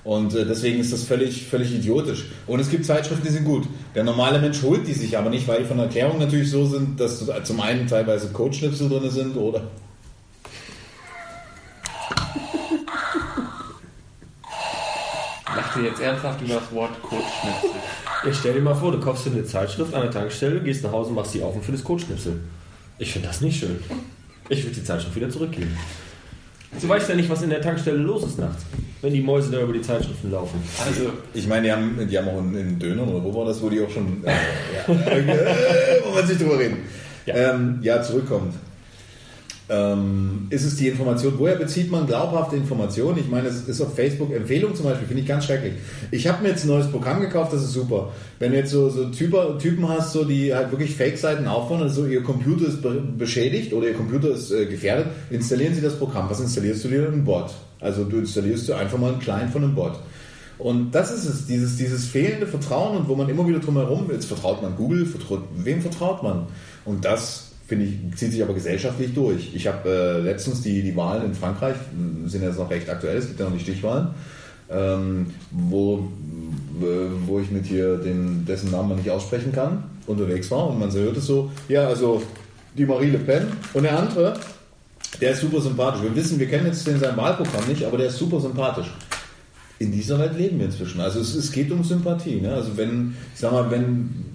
Und 0.04 0.36
äh, 0.36 0.46
deswegen 0.46 0.80
ist 0.80 0.94
das 0.94 1.04
völlig, 1.04 1.48
völlig 1.48 1.74
idiotisch. 1.74 2.26
Und 2.46 2.60
es 2.60 2.70
gibt 2.70 2.86
Zeitschriften, 2.86 3.26
die 3.26 3.32
sind 3.32 3.46
gut. 3.46 3.66
Der 3.96 4.04
normale 4.04 4.40
Mensch 4.40 4.62
holt 4.62 4.88
die 4.88 4.94
sich 4.94 5.18
aber 5.18 5.32
nicht, 5.32 5.48
weil 5.48 5.60
die 5.60 5.66
von 5.66 5.78
der 5.78 5.88
Erklärung 5.88 6.20
natürlich 6.20 6.52
so 6.52 6.66
sind, 6.66 7.00
dass 7.00 7.26
zum 7.44 7.60
einen 7.60 7.88
teilweise 7.88 8.28
Codeschnipsel 8.28 8.88
drin 8.88 9.10
sind 9.10 9.36
oder. 9.36 9.64
Lacht 15.76 15.84
ihr 15.84 15.90
jetzt 15.90 16.02
ernsthaft 16.02 16.42
über 16.42 16.54
das 16.56 16.72
Wort 16.72 17.02
Codeschnipsel? 17.02 17.70
Ich 18.30 18.38
stell 18.38 18.54
dir 18.54 18.62
mal 18.62 18.76
vor, 18.76 18.94
du 18.94 19.00
kaufst 19.00 19.26
dir 19.26 19.32
eine 19.32 19.44
Zeitschrift 19.44 19.94
an 19.94 20.04
der 20.04 20.12
Tankstelle, 20.12 20.62
gehst 20.62 20.84
nach 20.84 20.92
Hause, 20.92 21.12
machst 21.12 21.34
sie 21.34 21.44
auf 21.44 21.54
und 21.54 21.66
findest 21.66 21.84
Codeschnipsel. 21.84 22.40
Ich 22.98 23.12
finde 23.12 23.28
das 23.28 23.42
nicht 23.42 23.60
schön. 23.60 23.78
Ich 24.48 24.64
würde 24.64 24.76
die 24.76 24.84
Zeitschrift 24.86 25.16
wieder 25.18 25.30
zurückgeben. 25.30 25.78
Du 26.80 26.88
weißt 26.88 27.10
ja 27.10 27.16
nicht, 27.16 27.30
was 27.30 27.42
in 27.42 27.50
der 27.50 27.62
Tankstelle 27.62 27.98
los 27.98 28.24
ist 28.24 28.40
nachts, 28.40 28.64
wenn 29.02 29.14
die 29.14 29.22
Mäuse 29.22 29.52
da 29.52 29.62
über 29.62 29.74
die 29.74 29.82
Zeitschriften 29.82 30.32
laufen. 30.32 30.64
Also, 30.86 31.12
Ich 31.34 31.48
meine, 31.48 31.64
die 31.64 31.72
haben, 31.74 32.08
die 32.10 32.18
haben 32.18 32.30
auch 32.30 32.40
in, 32.40 32.56
in 32.56 32.80
Dönern 32.80 33.10
oder 33.10 33.24
wo 33.24 33.34
war 33.34 33.46
das, 33.46 33.62
wo 33.62 33.70
die 33.70 33.82
auch 33.82 33.90
schon. 33.90 34.24
Äh, 34.24 34.32
ja, 34.88 34.94
äh, 34.94 36.02
wo 36.06 36.14
man 36.14 36.26
sich 36.26 36.38
drüber 36.38 36.58
reden. 36.58 36.78
Ja, 37.26 37.36
ähm, 37.36 37.80
ja 37.82 38.02
zurückkommt. 38.02 38.54
Ähm, 39.68 40.46
ist 40.52 40.64
es 40.64 40.76
die 40.76 40.88
Information, 40.90 41.34
woher 41.38 41.56
bezieht 41.56 41.90
man 41.90 42.06
glaubhafte 42.06 42.56
Informationen? 42.56 43.18
Ich 43.18 43.28
meine, 43.28 43.48
es 43.48 43.68
ist 43.68 43.82
auf 43.82 43.96
Facebook 43.96 44.32
Empfehlung 44.32 44.76
zum 44.76 44.86
Beispiel, 44.86 45.08
finde 45.08 45.24
ich 45.24 45.28
ganz 45.28 45.46
schrecklich. 45.46 45.74
Ich 46.12 46.28
habe 46.28 46.44
mir 46.44 46.50
jetzt 46.50 46.66
ein 46.66 46.68
neues 46.68 46.88
Programm 46.92 47.20
gekauft, 47.20 47.52
das 47.52 47.64
ist 47.64 47.74
super. 47.74 48.12
Wenn 48.38 48.52
du 48.52 48.58
jetzt 48.58 48.70
so, 48.70 48.90
so 48.90 49.06
Typer, 49.06 49.58
Typen 49.58 49.90
hast, 49.90 50.14
so, 50.14 50.24
die 50.24 50.54
halt 50.54 50.70
wirklich 50.70 50.96
Fake-Seiten 50.96 51.48
aufbauen, 51.48 51.82
also 51.82 52.06
ihr 52.06 52.22
Computer 52.22 52.68
ist 52.68 52.84
be 52.84 53.02
beschädigt 53.18 53.74
oder 53.74 53.88
ihr 53.88 53.96
Computer 53.96 54.30
ist 54.30 54.52
äh, 54.52 54.68
gefährdet, 54.68 55.08
installieren 55.32 55.74
sie 55.74 55.82
das 55.82 55.98
Programm. 55.98 56.30
Was 56.30 56.40
installierst 56.40 56.84
du 56.84 56.90
dir? 56.90 57.08
Ein 57.08 57.24
Bot. 57.24 57.52
Also 57.80 58.04
du 58.04 58.18
installierst 58.18 58.68
dir 58.68 58.78
einfach 58.78 59.00
mal 59.00 59.14
einen 59.14 59.20
Client 59.20 59.52
von 59.52 59.64
einem 59.64 59.74
Bot. 59.74 59.94
Und 60.58 60.92
das 60.92 61.12
ist 61.12 61.26
es, 61.26 61.48
dieses, 61.48 61.78
dieses 61.78 62.06
fehlende 62.06 62.48
Vertrauen 62.48 62.98
und 62.98 63.10
wo 63.10 63.16
man 63.16 63.28
immer 63.30 63.46
wieder 63.48 63.60
drum 63.60 63.76
herum, 63.76 64.10
jetzt 64.12 64.26
vertraut 64.26 64.62
man 64.62 64.76
Google, 64.76 65.06
vertraut, 65.06 65.44
wem 65.56 65.82
vertraut 65.82 66.24
man? 66.24 66.48
Und 66.86 67.04
das, 67.04 67.52
finde 67.68 67.86
ich, 67.86 68.16
zieht 68.16 68.32
sich 68.32 68.44
aber 68.44 68.54
gesellschaftlich 68.54 69.14
durch. 69.14 69.54
Ich 69.56 69.68
habe 69.68 69.90
äh, 69.90 70.20
letztens 70.22 70.62
die, 70.62 70.82
die 70.84 70.96
Wahlen 70.96 71.26
in 71.26 71.34
Frankreich, 71.34 71.76
sind 72.26 72.44
jetzt 72.44 72.60
noch 72.60 72.70
recht 72.70 72.90
aktuell, 72.90 73.18
es 73.18 73.28
gibt 73.28 73.40
ja 73.40 73.46
noch 73.46 73.56
die 73.56 73.64
Stichwahlen, 73.64 74.10
ähm, 74.70 75.28
wo, 75.52 76.10
äh, 76.82 77.10
wo 77.26 77.40
ich 77.40 77.50
mit 77.52 77.66
hier 77.66 77.98
den, 77.98 78.46
dessen 78.46 78.72
Namen 78.72 78.90
man 78.90 78.98
nicht 78.98 79.10
aussprechen 79.10 79.52
kann, 79.52 79.84
unterwegs 80.06 80.52
war 80.52 80.68
und 80.68 80.80
man 80.80 80.92
hört 80.92 81.18
es 81.18 81.26
so, 81.26 81.52
ja, 81.68 81.88
also 81.88 82.22
die 82.78 82.86
Marie 82.86 83.10
Le 83.10 83.20
Pen 83.20 83.48
und 83.74 83.84
der 83.84 83.98
andere, 83.98 84.40
der 85.20 85.32
ist 85.32 85.42
super 85.42 85.62
sympathisch. 85.62 86.04
Wir 86.04 86.16
wissen, 86.16 86.40
wir 86.40 86.48
kennen 86.48 86.68
jetzt 86.68 86.84
sein 86.84 87.18
Wahlprogramm 87.18 87.68
nicht, 87.68 87.84
aber 87.84 87.98
der 87.98 88.08
ist 88.08 88.18
super 88.18 88.40
sympathisch. 88.40 88.92
In 89.80 89.92
dieser 89.92 90.20
Welt 90.20 90.38
leben 90.38 90.60
wir 90.60 90.68
inzwischen. 90.68 91.02
Also 91.02 91.20
es, 91.20 91.36
es 91.36 91.52
geht 91.52 91.72
um 91.72 91.84
Sympathie. 91.84 92.42
Ne? 92.42 92.54
Also 92.54 92.78
wenn, 92.78 93.16
ich 93.34 93.40
sag 93.40 93.52
mal, 93.52 93.70
wenn 93.72 94.26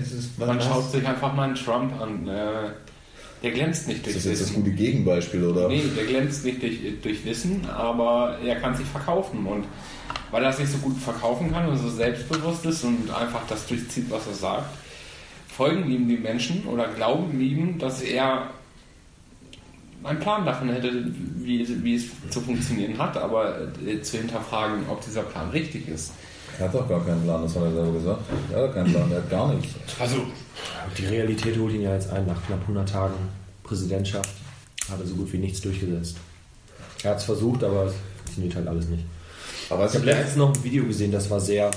es 0.00 0.12
ist, 0.12 0.38
man 0.38 0.60
schaut 0.60 0.90
sich 0.90 1.06
einfach 1.06 1.34
mal 1.34 1.44
einen 1.44 1.54
Trump 1.54 2.00
an. 2.00 2.26
Äh, 2.28 2.70
Der 3.42 3.50
glänzt 3.52 3.86
nicht 3.86 3.98
Ist 3.98 4.06
durch 4.06 4.14
das 4.16 4.24
jetzt 4.24 4.40
das 4.42 4.48
Wissen. 4.50 4.62
gute 4.64 4.74
Gegenbeispiel, 4.74 5.44
oder? 5.44 5.68
Nee, 5.68 5.82
der 5.96 6.04
glänzt 6.06 6.44
nicht 6.44 6.62
durch, 6.62 6.78
durch 7.02 7.24
Wissen, 7.24 7.68
aber 7.68 8.38
er 8.44 8.56
kann 8.56 8.74
sich 8.76 8.86
verkaufen. 8.86 9.46
Und 9.46 9.64
weil 10.30 10.42
er 10.42 10.52
sich 10.52 10.68
so 10.68 10.78
gut 10.78 10.96
verkaufen 10.98 11.52
kann 11.52 11.68
und 11.68 11.76
so 11.78 11.88
selbstbewusst 11.88 12.64
ist 12.66 12.82
und 12.84 13.10
einfach 13.14 13.42
das 13.48 13.66
durchzieht, 13.66 14.10
was 14.10 14.26
er 14.26 14.34
sagt, 14.34 14.74
folgen 15.48 15.90
ihm 15.90 16.08
die 16.08 16.16
Menschen 16.16 16.64
oder 16.66 16.88
glauben 16.88 17.40
ihm, 17.40 17.78
dass 17.78 18.02
er 18.02 18.50
einen 20.04 20.20
Plan 20.20 20.44
davon 20.44 20.68
hätte, 20.70 21.06
wie, 21.38 21.62
es- 21.62 21.82
wie 21.82 21.94
es 21.96 22.04
zu 22.30 22.40
funktionieren 22.40 22.96
hat, 22.98 23.16
aber 23.16 23.58
äh, 23.86 24.00
zu 24.02 24.18
hinterfragen, 24.18 24.84
ob 24.88 25.04
dieser 25.04 25.22
Plan 25.22 25.50
richtig 25.50 25.88
ist. 25.88 26.12
Er 26.58 26.66
hat 26.66 26.74
doch 26.74 26.88
gar 26.88 27.04
keinen 27.04 27.22
Plan, 27.22 27.42
das 27.42 27.54
hat 27.54 27.62
er 27.64 27.72
selber 27.72 27.92
gesagt. 27.92 28.20
Er 28.52 28.62
hat 28.62 28.74
keinen 28.74 28.90
Plan, 28.92 29.10
er 29.10 29.18
hat 29.18 29.30
gar 29.30 29.52
nichts. 29.54 29.74
Also, 29.98 30.16
Die 30.96 31.06
Realität 31.06 31.58
holt 31.58 31.74
ihn 31.74 31.82
ja 31.82 31.94
jetzt 31.94 32.10
ein. 32.10 32.26
Nach 32.26 32.46
knapp 32.46 32.60
100 32.62 32.88
Tagen 32.88 33.14
Präsidentschaft 33.62 34.30
hat 34.90 35.00
er 35.00 35.06
so 35.06 35.14
gut 35.14 35.32
wie 35.32 35.38
nichts 35.38 35.60
durchgesetzt. 35.60 36.16
Er 37.02 37.10
hat 37.10 37.18
es 37.18 37.24
versucht, 37.24 37.62
aber 37.62 37.84
es 37.86 37.94
funktioniert 38.16 38.54
halt 38.56 38.68
alles 38.68 38.88
nicht. 38.88 39.04
Aber 39.68 39.86
Ich 39.86 39.94
habe 39.94 40.04
letztens 40.04 40.36
noch 40.36 40.54
ein 40.54 40.64
Video 40.64 40.84
gesehen, 40.84 41.12
das 41.12 41.28
war 41.30 41.40
sehr, 41.40 41.70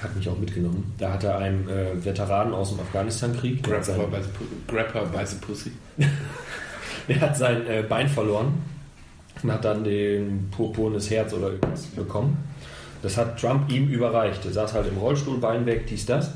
hat 0.00 0.14
mich 0.16 0.28
auch 0.28 0.38
mitgenommen. 0.38 0.92
Da 0.98 1.12
hat 1.12 1.24
er 1.24 1.38
einem 1.38 1.68
äh, 1.68 2.04
Veteranen 2.04 2.52
aus 2.52 2.70
dem 2.70 2.80
Afghanistan-Krieg, 2.80 3.62
Grapper 3.62 4.06
by 4.08 4.18
by 4.66 5.24
the 5.26 5.36
Pussy. 5.36 5.72
der 7.08 7.20
hat 7.20 7.36
sein 7.36 7.66
äh, 7.66 7.82
Bein 7.88 8.08
verloren 8.08 8.54
und 9.42 9.52
hat 9.52 9.64
dann 9.64 9.84
den 9.84 10.48
purpurnes 10.50 11.10
Herz 11.10 11.32
oder 11.32 11.52
irgendwas 11.52 11.86
bekommen. 11.86 12.36
Das 13.02 13.16
hat 13.16 13.40
Trump 13.40 13.70
ihm 13.70 13.88
überreicht. 13.88 14.44
Er 14.44 14.52
saß 14.52 14.72
halt 14.74 14.88
im 14.88 14.98
Rollstuhl, 14.98 15.38
Bein 15.38 15.66
weg, 15.66 15.86
dies, 15.86 16.06
das. 16.06 16.30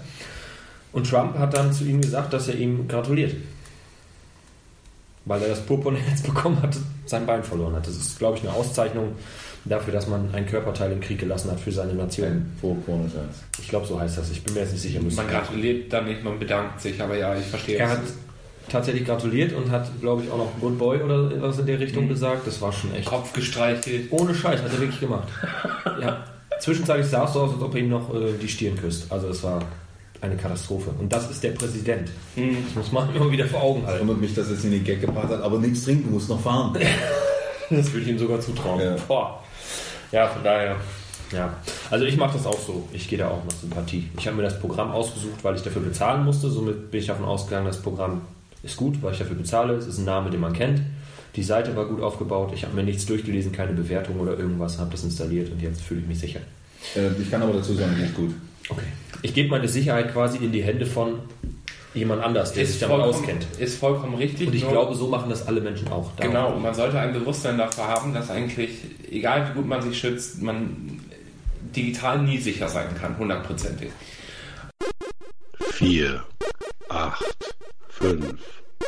Und 0.92 1.08
Trump 1.08 1.38
hat 1.38 1.54
dann 1.56 1.72
zu 1.72 1.84
ihm 1.84 2.00
gesagt, 2.00 2.32
dass 2.32 2.48
er 2.48 2.54
ihm 2.56 2.86
gratuliert. 2.88 3.34
Weil 5.24 5.42
er 5.42 5.48
das 5.48 5.60
purpurne 5.60 5.98
Herz 5.98 6.22
bekommen 6.22 6.60
hat, 6.62 6.76
sein 7.06 7.26
Bein 7.26 7.44
verloren 7.44 7.74
hat. 7.76 7.86
Das 7.86 7.94
ist, 7.96 8.18
glaube 8.18 8.38
ich, 8.38 8.42
eine 8.42 8.52
Auszeichnung 8.52 9.12
dafür, 9.64 9.92
dass 9.92 10.06
man 10.08 10.34
ein 10.34 10.46
Körperteil 10.46 10.90
im 10.92 11.00
Krieg 11.00 11.18
gelassen 11.18 11.50
hat 11.50 11.60
für 11.60 11.70
seine 11.70 11.92
Nation. 11.94 12.50
Purpurnes 12.60 13.12
Herz. 13.14 13.36
Ich 13.60 13.68
glaube, 13.68 13.86
so 13.86 14.00
heißt 14.00 14.16
das. 14.18 14.30
Ich 14.30 14.42
bin 14.42 14.54
mir 14.54 14.60
jetzt 14.60 14.72
nicht 14.72 14.80
sicher. 14.82 15.00
Man 15.02 15.28
gratuliert 15.28 15.92
dann 15.92 16.06
nicht, 16.06 16.24
man 16.24 16.38
bedankt 16.38 16.80
sich, 16.80 17.00
aber 17.00 17.16
ja, 17.16 17.36
ich 17.36 17.44
verstehe 17.44 17.76
Er 17.76 17.86
es. 17.86 17.92
hat 17.92 18.00
tatsächlich 18.70 19.04
gratuliert 19.04 19.52
und 19.52 19.70
hat, 19.70 19.88
glaube 20.00 20.22
ich, 20.22 20.30
auch 20.30 20.38
noch 20.38 20.58
Good 20.60 20.78
Boy 20.78 21.02
oder 21.02 21.42
was 21.42 21.58
in 21.58 21.66
der 21.66 21.78
Richtung 21.78 22.04
Mhm. 22.06 22.08
gesagt. 22.08 22.46
Das 22.46 22.60
war 22.62 22.72
schon 22.72 22.94
echt. 22.94 23.06
Kopf 23.06 23.32
gestreichelt. 23.34 24.06
Ohne 24.10 24.34
Scheiß, 24.34 24.62
hat 24.62 24.72
er 24.72 24.80
wirklich 24.80 25.00
gemacht. 25.00 25.28
ja. 26.00 26.24
Zwischenzeitlich 26.60 27.06
sah 27.06 27.24
es 27.24 27.32
so 27.32 27.40
aus, 27.40 27.54
als 27.54 27.62
ob 27.62 27.74
er 27.74 27.80
ihm 27.80 27.88
noch 27.88 28.14
äh, 28.14 28.32
die 28.40 28.48
Stirn 28.48 28.76
küsst. 28.76 29.10
Also 29.10 29.28
es 29.28 29.42
war 29.42 29.62
eine 30.20 30.36
Katastrophe. 30.36 30.90
Und 30.98 31.12
das 31.12 31.30
ist 31.30 31.42
der 31.42 31.50
Präsident. 31.50 32.10
Mhm. 32.36 32.58
Das 32.66 32.74
muss 32.74 32.92
man 32.92 33.14
immer 33.14 33.30
wieder 33.30 33.46
vor 33.46 33.62
Augen 33.62 33.86
halten. 33.86 34.06
Wundert 34.06 34.20
mich, 34.20 34.34
dass 34.34 34.48
es 34.48 34.64
in 34.64 34.70
den 34.72 34.84
Gag 34.84 35.00
gebracht 35.00 35.28
hat, 35.28 35.42
aber 35.42 35.58
nichts 35.58 35.84
trinken, 35.84 36.04
du 36.08 36.10
musst 36.10 36.28
noch 36.28 36.40
fahren. 36.40 36.76
Das 37.72 37.92
würde 37.92 38.02
ich 38.02 38.08
ihm 38.08 38.18
sogar 38.18 38.40
zutrauen. 38.40 38.80
Ja. 38.80 38.96
Boah. 39.06 39.44
ja, 40.10 40.26
von 40.26 40.42
daher. 40.42 40.74
Ja, 41.32 41.54
also 41.88 42.04
ich 42.04 42.16
mache 42.16 42.36
das 42.36 42.44
auch 42.44 42.58
so. 42.58 42.88
Ich 42.92 43.08
gehe 43.08 43.16
da 43.16 43.28
auch 43.28 43.44
nach 43.44 43.52
Sympathie. 43.52 44.10
Ich 44.18 44.26
habe 44.26 44.38
mir 44.38 44.42
das 44.42 44.58
Programm 44.58 44.90
ausgesucht, 44.90 45.44
weil 45.44 45.54
ich 45.54 45.62
dafür 45.62 45.82
bezahlen 45.82 46.24
musste. 46.24 46.50
Somit 46.50 46.90
bin 46.90 46.98
ich 46.98 47.06
davon 47.06 47.24
ausgegangen, 47.24 47.66
das 47.66 47.80
Programm 47.80 48.22
ist 48.64 48.76
gut, 48.76 49.00
weil 49.02 49.12
ich 49.12 49.20
dafür 49.20 49.36
bezahle. 49.36 49.74
Es 49.74 49.86
ist 49.86 49.98
ein 49.98 50.04
Name, 50.04 50.30
den 50.30 50.40
man 50.40 50.52
kennt. 50.52 50.82
Die 51.36 51.42
Seite 51.42 51.76
war 51.76 51.84
gut 51.86 52.02
aufgebaut. 52.02 52.52
Ich 52.54 52.64
habe 52.64 52.74
mir 52.74 52.82
nichts 52.82 53.06
durchgelesen, 53.06 53.52
keine 53.52 53.72
Bewertung 53.72 54.18
oder 54.20 54.36
irgendwas, 54.38 54.78
habe 54.78 54.90
das 54.90 55.04
installiert 55.04 55.50
und 55.52 55.60
jetzt 55.62 55.80
fühle 55.82 56.00
ich 56.00 56.06
mich 56.06 56.18
sicher. 56.18 56.40
Äh, 56.96 57.10
ich 57.20 57.30
kann 57.30 57.42
aber 57.42 57.52
dazu 57.52 57.74
sagen, 57.74 57.96
ist 58.02 58.14
gut. 58.14 58.34
Okay. 58.68 58.86
Ich 59.22 59.34
gebe 59.34 59.48
meine 59.50 59.68
Sicherheit 59.68 60.12
quasi 60.12 60.38
in 60.38 60.50
die 60.52 60.62
Hände 60.62 60.86
von 60.86 61.20
jemand 61.94 62.22
anders, 62.22 62.52
der 62.52 62.64
sich 62.66 62.78
damit 62.80 63.00
auskennt. 63.00 63.46
ist 63.58 63.78
vollkommen 63.78 64.14
richtig. 64.14 64.48
Und 64.48 64.54
ich 64.54 64.62
nur- 64.62 64.72
glaube, 64.72 64.94
so 64.94 65.08
machen 65.08 65.28
das 65.30 65.46
alle 65.46 65.60
Menschen 65.60 65.88
auch. 65.88 66.10
Darum- 66.16 66.32
Genau, 66.32 66.58
man 66.58 66.72
sollte 66.74 66.98
ein 66.98 67.12
Bewusstsein 67.12 67.58
dafür 67.58 67.84
haben, 67.88 68.14
dass 68.14 68.30
eigentlich, 68.30 68.70
egal 69.10 69.48
wie 69.50 69.54
gut 69.54 69.66
man 69.66 69.82
sich 69.82 69.98
schützt, 69.98 70.40
man 70.42 71.00
digital 71.76 72.22
nie 72.22 72.38
sicher 72.38 72.68
sein 72.68 72.86
kann, 73.00 73.18
hundertprozentig. 73.18 73.90
4, 75.72 76.22
8, 76.88 77.54
5, 77.88 78.34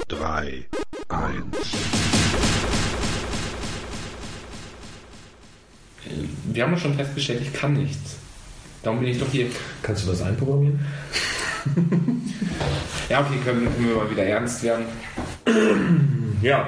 3, 0.09 0.65
1. 1.09 2.32
Wir 6.53 6.65
haben 6.65 6.77
schon 6.77 6.95
festgestellt, 6.95 7.43
ich 7.43 7.53
kann 7.53 7.75
nichts. 7.75 8.17
Darum 8.83 9.01
bin 9.01 9.09
ich 9.09 9.19
doch 9.19 9.31
hier. 9.31 9.47
Kannst 9.83 10.05
du 10.05 10.11
das 10.11 10.23
einprogrammieren? 10.23 10.81
Ja, 13.09 13.21
okay, 13.21 13.35
können, 13.45 13.65
können 13.75 13.89
wir 13.89 13.97
mal 13.97 14.11
wieder 14.11 14.25
ernst 14.25 14.63
werden. 14.63 14.85
Ja. 16.43 16.67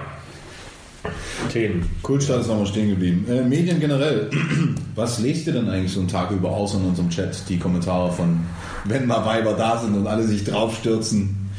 Themen. 1.51 1.91
Kultstadt 2.03 2.43
ist 2.43 2.47
nochmal 2.47 2.67
stehen 2.67 2.91
geblieben. 2.91 3.27
Äh, 3.29 3.43
Medien 3.43 3.81
generell. 3.81 4.31
Was 4.95 5.19
lest 5.19 5.47
ihr 5.47 5.55
denn 5.55 5.69
eigentlich 5.69 5.93
so 5.93 6.01
einen 6.01 6.09
Tag 6.09 6.31
über 6.31 6.51
außer 6.51 6.79
in 6.79 6.85
unserem 6.85 7.11
Chat? 7.11 7.49
Die 7.49 7.59
Kommentare 7.59 8.13
von, 8.13 8.41
wenn 8.85 9.07
mal 9.07 9.25
Weiber 9.25 9.55
da 9.55 9.79
sind 9.79 9.97
und 9.97 10.07
alle 10.07 10.23
sich 10.23 10.45
draufstürzen. 10.45 11.51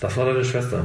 Das 0.00 0.16
war 0.16 0.26
deine 0.26 0.44
Schwester. 0.44 0.84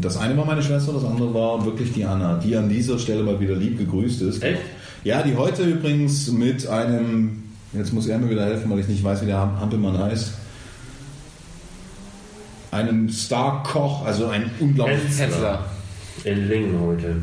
Das 0.00 0.16
eine 0.16 0.36
war 0.36 0.44
meine 0.44 0.62
Schwester, 0.62 0.92
das 0.92 1.04
andere 1.04 1.32
war 1.32 1.64
wirklich 1.64 1.92
die 1.92 2.04
Anna, 2.04 2.38
die 2.38 2.56
an 2.56 2.68
dieser 2.68 2.98
Stelle 2.98 3.22
mal 3.22 3.40
wieder 3.40 3.54
lieb 3.54 3.78
gegrüßt 3.78 4.22
ist. 4.22 4.42
Echt? 4.42 4.60
Ja, 5.04 5.22
die 5.22 5.36
heute 5.36 5.62
übrigens 5.62 6.30
mit 6.30 6.66
einem, 6.66 7.44
jetzt 7.72 7.92
muss 7.92 8.06
er 8.06 8.18
mir 8.18 8.28
wieder 8.28 8.44
helfen, 8.44 8.70
weil 8.70 8.80
ich 8.80 8.88
nicht 8.88 9.02
weiß, 9.02 9.22
wie 9.22 9.26
der 9.26 9.38
Hampelmann 9.38 9.98
heißt. 9.98 10.34
Einem 12.70 13.08
Star-Koch, 13.08 14.04
also 14.04 14.28
ein 14.28 14.50
unglaublich. 14.60 15.00
Hensler. 15.16 15.64
In 16.24 16.48
Lingen 16.48 16.80
heute. 16.80 17.16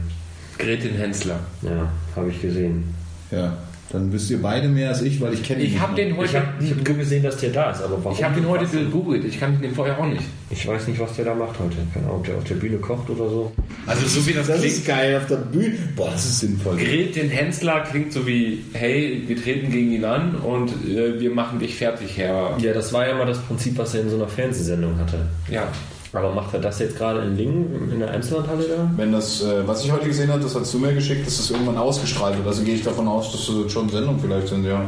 Gretin 0.58 0.96
Hensler. 0.96 1.40
Ja, 1.62 1.92
habe 2.16 2.30
ich 2.30 2.42
gesehen. 2.42 2.84
Ja, 3.32 3.56
dann 3.92 4.12
wisst 4.12 4.30
ihr 4.30 4.42
beide 4.42 4.68
mehr 4.68 4.90
als 4.90 5.02
ich, 5.02 5.22
weil 5.22 5.34
ich 5.34 5.44
kenne 5.44 5.62
ihn 5.62 5.68
Ich 5.68 5.72
nicht 5.74 5.82
habe 5.82 5.96
den 5.96 6.10
Ich 6.12 6.18
heute. 6.18 6.40
habe 6.42 6.48
hab 6.70 6.88
nur 6.88 6.98
gesehen, 6.98 7.24
dass 7.24 7.38
der 7.38 7.52
da 7.52 7.72
ist, 7.72 7.82
aber 7.82 7.98
warum? 8.04 8.18
Ich 8.18 8.24
habe 8.24 8.36
den 8.36 8.48
heute 8.50 8.66
gegoogelt, 8.66 9.24
ich 9.26 9.40
kannte 9.40 9.62
den 9.62 9.74
vorher 9.74 9.98
auch 9.98 10.06
nicht. 10.06 10.24
Ich 10.50 10.68
weiß 10.68 10.88
nicht, 10.88 11.00
was 11.00 11.16
der 11.16 11.26
da 11.26 11.36
macht 11.36 11.58
heute. 11.60 11.76
Keine 11.94 12.06
Ahnung, 12.06 12.20
ob 12.20 12.26
der 12.26 12.36
auf 12.38 12.44
der 12.44 12.56
Bühne 12.56 12.78
kocht 12.78 13.10
oder 13.10 13.30
so. 13.30 13.52
Also 13.86 14.06
so 14.08 14.26
wie 14.28 14.34
das, 14.34 14.48
Das 14.48 14.60
klingt. 14.60 14.74
ist 14.74 14.86
geil 14.88 15.18
auf 15.18 15.28
der 15.28 15.36
Bühne. 15.38 15.76
Boah, 15.96 16.10
das 16.12 16.26
ist 16.26 16.40
sinnvoll. 16.40 16.78
Gretin 16.78 17.30
Hensler 17.30 17.82
klingt 17.90 18.12
so 18.14 18.26
wie, 18.28 18.64
hey, 18.74 19.24
wir 19.28 19.42
treten 19.42 19.72
gegen 19.72 19.92
ihn 19.94 20.06
an 20.06 20.36
und 20.36 20.70
äh, 20.90 21.20
wir 21.20 21.32
machen 21.32 21.60
dich 21.60 21.76
fertig, 21.76 22.18
Herr. 22.18 22.58
Ja, 22.62 22.74
das 22.74 22.92
war 22.94 23.08
ja 23.08 23.16
mal 23.16 23.26
das 23.26 23.40
Prinzip, 23.40 23.78
was 23.78 23.94
er 23.96 24.02
in 24.02 24.10
so 24.10 24.16
einer 24.18 24.28
Fernsehsendung 24.28 24.98
hatte. 25.00 25.20
Ja. 25.50 25.68
Aber 26.14 26.32
macht 26.32 26.54
er 26.54 26.62
das 26.62 26.80
jetzt 26.80 26.98
gerade 26.98 27.22
in 27.22 27.36
Lingen, 27.36 27.92
in 27.92 28.00
der 28.00 28.14
Emslandhalle 28.14 28.64
da? 28.64 28.92
Wenn 28.96 29.12
das, 29.12 29.44
äh, 29.44 29.68
was 29.68 29.84
ich 29.84 29.92
heute 29.92 30.08
gesehen 30.08 30.32
habe, 30.32 30.42
das 30.42 30.56
hat 30.56 30.66
zu 30.66 30.80
mir 30.80 30.94
geschickt, 30.94 31.28
dass 31.28 31.38
das 31.38 31.52
irgendwann 31.52 31.78
ausgestrahlt 31.78 32.38
wird. 32.38 32.48
Also 32.48 32.64
gehe 32.64 32.76
ich 32.76 32.84
davon 32.84 33.08
aus, 33.08 33.32
dass 33.32 33.48
das 33.48 33.72
schon 33.72 33.90
Sendungen 33.90 34.20
vielleicht 34.20 34.48
sind, 34.48 34.66
ja. 34.66 34.86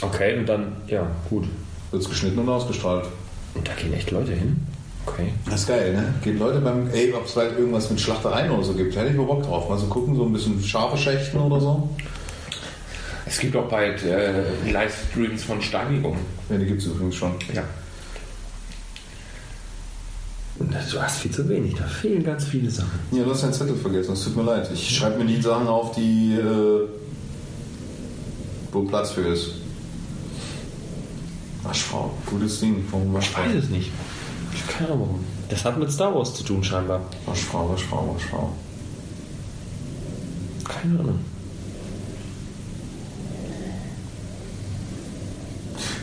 Okay, 0.00 0.38
und 0.38 0.48
dann, 0.48 0.72
ja, 0.86 1.06
gut. 1.28 1.44
Wird 1.90 2.02
es 2.02 2.08
geschnitten 2.08 2.38
und 2.38 2.48
ausgestrahlt. 2.48 3.06
Und 3.54 3.68
da 3.68 3.72
gehen 3.74 3.92
echt 3.92 4.10
Leute 4.10 4.32
hin? 4.32 4.66
Okay. 5.06 5.32
Das 5.44 5.60
ist 5.60 5.68
geil, 5.68 5.92
ne? 5.92 6.14
Geht 6.22 6.38
Leute 6.38 6.60
beim, 6.60 6.88
ey, 6.92 7.12
ob 7.12 7.26
es 7.26 7.32
bald 7.32 7.58
irgendwas 7.58 7.90
mit 7.90 8.00
Schlachtereien 8.00 8.50
oder 8.50 8.64
so 8.64 8.72
gibt, 8.72 8.96
hätte 8.96 9.08
ich 9.10 9.16
mal 9.16 9.26
Bock 9.26 9.42
drauf. 9.42 9.68
Mal 9.68 9.78
so 9.78 9.86
gucken, 9.86 10.14
so 10.14 10.24
ein 10.24 10.32
bisschen 10.32 10.62
scharfe 10.62 10.96
Schächten 10.96 11.38
oder 11.38 11.60
so. 11.60 11.88
Es 13.26 13.38
gibt 13.38 13.56
auch 13.56 13.68
bald 13.68 14.04
äh, 14.04 14.42
Livestreams 14.70 15.44
von 15.44 15.60
Steinigungen. 15.60 16.20
Ja, 16.50 16.56
die 16.56 16.66
gibt 16.66 16.80
es 16.80 16.86
übrigens 16.86 17.14
schon. 17.14 17.32
Ja. 17.52 17.64
Du 20.90 21.00
hast 21.00 21.18
viel 21.18 21.30
zu 21.30 21.48
wenig, 21.48 21.74
da 21.74 21.84
fehlen 21.84 22.24
ganz 22.24 22.44
viele 22.44 22.70
Sachen. 22.70 22.98
Ja, 23.10 23.24
du 23.24 23.30
hast 23.30 23.42
deinen 23.42 23.52
Zettel 23.52 23.76
vergessen, 23.76 24.12
es 24.12 24.24
tut 24.24 24.36
mir 24.36 24.42
leid. 24.42 24.68
Ich 24.72 24.96
schreibe 24.96 25.18
mir 25.18 25.26
die 25.26 25.40
Sachen 25.40 25.66
auf, 25.66 25.94
die, 25.94 26.34
äh, 26.34 26.88
wo 28.72 28.82
Platz 28.82 29.12
für 29.12 29.22
ist. 29.22 29.52
Waschfrau, 31.62 32.12
gutes 32.26 32.60
Ding. 32.60 32.84
Warum 32.90 33.14
Waschfrau? 33.14 33.42
es 33.56 33.68
nicht. 33.68 33.90
Ich 34.54 34.66
keine 34.66 34.90
Ahnung 34.90 35.00
warum. 35.00 35.24
Das 35.48 35.64
hat 35.64 35.78
mit 35.78 35.92
Star 35.92 36.14
Wars 36.14 36.34
zu 36.34 36.42
tun, 36.44 36.64
scheinbar. 36.64 37.00
Waschfrau, 37.26 37.70
Waschfrau, 37.70 38.14
Waschfrau. 38.14 38.52
Keine 40.64 41.00
Ahnung. 41.00 41.18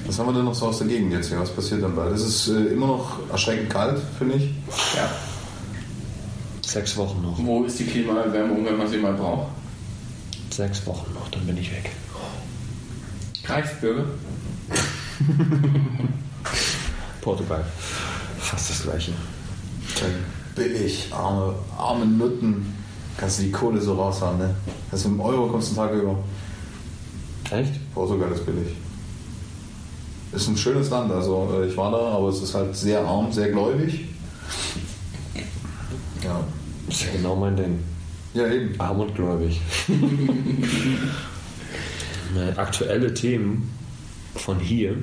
Was 0.09 0.17
haben 0.17 0.25
wir 0.25 0.33
denn 0.33 0.45
noch 0.45 0.55
so 0.55 0.65
aus 0.65 0.79
der 0.79 0.87
Gegend 0.87 1.13
jetzt 1.13 1.27
hier? 1.27 1.39
Was 1.39 1.51
passiert 1.51 1.83
dann 1.83 1.95
bald? 1.95 2.15
Es 2.15 2.23
ist 2.23 2.47
äh, 2.47 2.73
immer 2.73 2.87
noch 2.87 3.19
erschreckend 3.31 3.69
kalt, 3.69 4.01
finde 4.17 4.37
ich. 4.37 4.45
ja. 4.95 5.07
Sechs 6.65 6.97
Wochen 6.97 7.21
noch. 7.21 7.37
Wo 7.37 7.63
ist 7.63 7.77
die 7.77 7.85
Klimaerwärmung, 7.85 8.65
wenn 8.65 8.75
man 8.75 8.87
sie 8.87 8.97
mal 8.97 9.13
braucht? 9.13 9.49
Sechs 10.49 10.83
Wochen 10.87 11.13
noch, 11.13 11.29
dann 11.29 11.45
bin 11.45 11.57
ich 11.57 11.71
weg. 11.71 11.91
Reichsbürger? 13.45 14.05
Portugal. 17.21 17.63
Fast 18.39 18.71
das 18.71 18.81
gleiche. 18.81 19.11
Billig, 20.55 21.09
arme, 21.11 21.53
arme 21.77 22.07
Nutten. 22.07 22.73
Kannst 23.15 23.37
du 23.37 23.43
die 23.43 23.51
Kohle 23.51 23.79
so 23.79 23.93
raushauen, 23.93 24.39
ne? 24.39 24.55
Also 24.91 25.09
im 25.09 25.19
Euro 25.19 25.49
kommst 25.49 25.77
du 25.77 25.79
einen 25.79 25.91
Tag 25.91 26.01
über. 26.01 26.17
Echt? 27.51 27.93
Portugal 27.93 28.31
ist 28.31 28.43
billig. 28.43 28.75
Ist 30.31 30.47
ein 30.47 30.57
schönes 30.57 30.89
Land, 30.89 31.11
also 31.11 31.59
äh, 31.61 31.67
ich 31.67 31.75
war 31.77 31.91
da, 31.91 31.97
aber 32.17 32.29
es 32.29 32.41
ist 32.41 32.53
halt 32.53 32.75
sehr 32.75 33.01
arm, 33.03 33.31
sehr 33.31 33.49
gläubig. 33.49 34.05
ist 36.87 37.01
ja 37.03 37.07
genau 37.15 37.35
mein 37.35 37.55
Ding. 37.55 37.79
Ja, 38.33 38.47
eben. 38.47 38.79
Arm 38.79 38.99
und 38.99 39.15
gläubig. 39.15 39.59
Ne, 42.35 42.53
Aktuelle 42.57 43.13
Themen 43.13 43.69
von 44.35 44.59
hier 44.59 44.95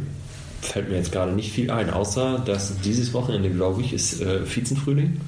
fällt 0.62 0.88
mir 0.90 0.96
jetzt 0.96 1.12
gerade 1.12 1.32
nicht 1.32 1.52
viel 1.52 1.70
ein, 1.70 1.90
außer 1.90 2.40
dass 2.44 2.78
dieses 2.80 3.12
Wochenende, 3.12 3.50
glaube 3.50 3.80
ich, 3.82 3.92
ist 3.92 4.20
äh, 4.22 4.40
Vizenfrühling. 4.48 5.20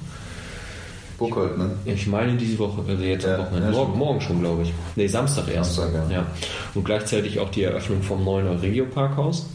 Burkhold, 1.17 1.57
ne? 1.57 1.71
Ich 1.83 2.07
meine 2.07 2.37
diese 2.37 2.57
Woche, 2.59 2.81
also 2.87 3.03
jetzt 3.03 3.25
Ja, 3.25 3.35
am 3.35 3.41
Wochenende. 3.41 3.65
ja, 3.67 3.71
morgen, 3.73 3.83
stimmt. 3.89 3.97
morgen 3.97 4.21
schon, 4.21 4.39
glaube 4.39 4.63
ich. 4.63 4.73
Nee, 4.95 5.07
Samstag 5.07 5.49
erst. 5.53 5.75
Samstag, 5.75 6.09
ja. 6.09 6.25
Und 6.73 6.85
gleichzeitig 6.85 7.39
auch 7.39 7.49
die 7.49 7.63
Eröffnung 7.63 8.01
vom 8.01 8.23
neuen 8.23 8.47
Regio-Parkhaus. 8.59 9.45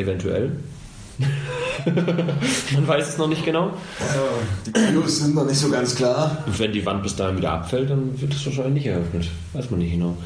Eventuell. 0.00 0.52
Man 2.74 2.88
weiß 2.88 3.08
es 3.10 3.18
noch 3.18 3.28
nicht 3.28 3.44
genau. 3.44 3.72
Die 4.66 4.72
Kilos 4.72 5.18
sind 5.18 5.34
noch 5.34 5.44
nicht 5.44 5.58
so 5.58 5.68
ganz 5.68 5.94
klar. 5.94 6.42
Und 6.46 6.58
wenn 6.58 6.72
die 6.72 6.84
Wand 6.86 7.02
bis 7.02 7.14
dahin 7.16 7.36
wieder 7.36 7.52
abfällt, 7.52 7.90
dann 7.90 8.18
wird 8.18 8.32
es 8.32 8.44
wahrscheinlich 8.46 8.74
nicht 8.74 8.86
eröffnet. 8.86 9.28
Weiß 9.52 9.70
man 9.70 9.80
nicht 9.80 9.92
genau. 9.92 10.16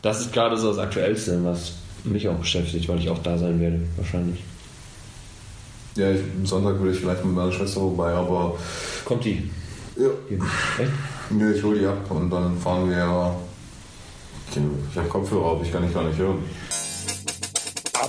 Das 0.00 0.20
ist 0.20 0.32
gerade 0.32 0.56
so 0.56 0.68
das 0.68 0.78
Aktuellste, 0.78 1.44
was 1.44 1.72
mich 2.04 2.26
auch 2.28 2.36
beschäftigt, 2.36 2.88
weil 2.88 2.98
ich 2.98 3.10
auch 3.10 3.18
da 3.22 3.36
sein 3.36 3.60
werde, 3.60 3.80
wahrscheinlich. 3.96 4.42
Ja, 5.96 6.10
ich, 6.10 6.20
am 6.38 6.46
Sonntag 6.46 6.80
will 6.82 6.92
ich 6.92 7.00
vielleicht 7.00 7.24
mit 7.24 7.34
meiner 7.34 7.52
Schwester 7.52 7.80
vorbei, 7.80 8.12
aber 8.12 8.56
Kommt 9.04 9.24
die? 9.24 9.50
ja, 9.96 10.06
Hier. 10.28 10.38
Echt? 10.78 10.92
nee, 11.30 11.50
ich 11.52 11.62
hole 11.62 11.78
die 11.78 11.86
ab 11.86 12.10
und 12.10 12.30
dann 12.30 12.56
fahren 12.58 12.88
wir. 12.88 13.34
Ich, 14.50 14.56
ich 14.56 14.96
habe 14.96 15.08
Kopfhörer, 15.08 15.50
aber 15.52 15.62
ich 15.62 15.70
kann 15.72 15.82
dich 15.82 15.92
gar 15.92 16.04
nicht 16.04 16.18
hören. 16.18 16.38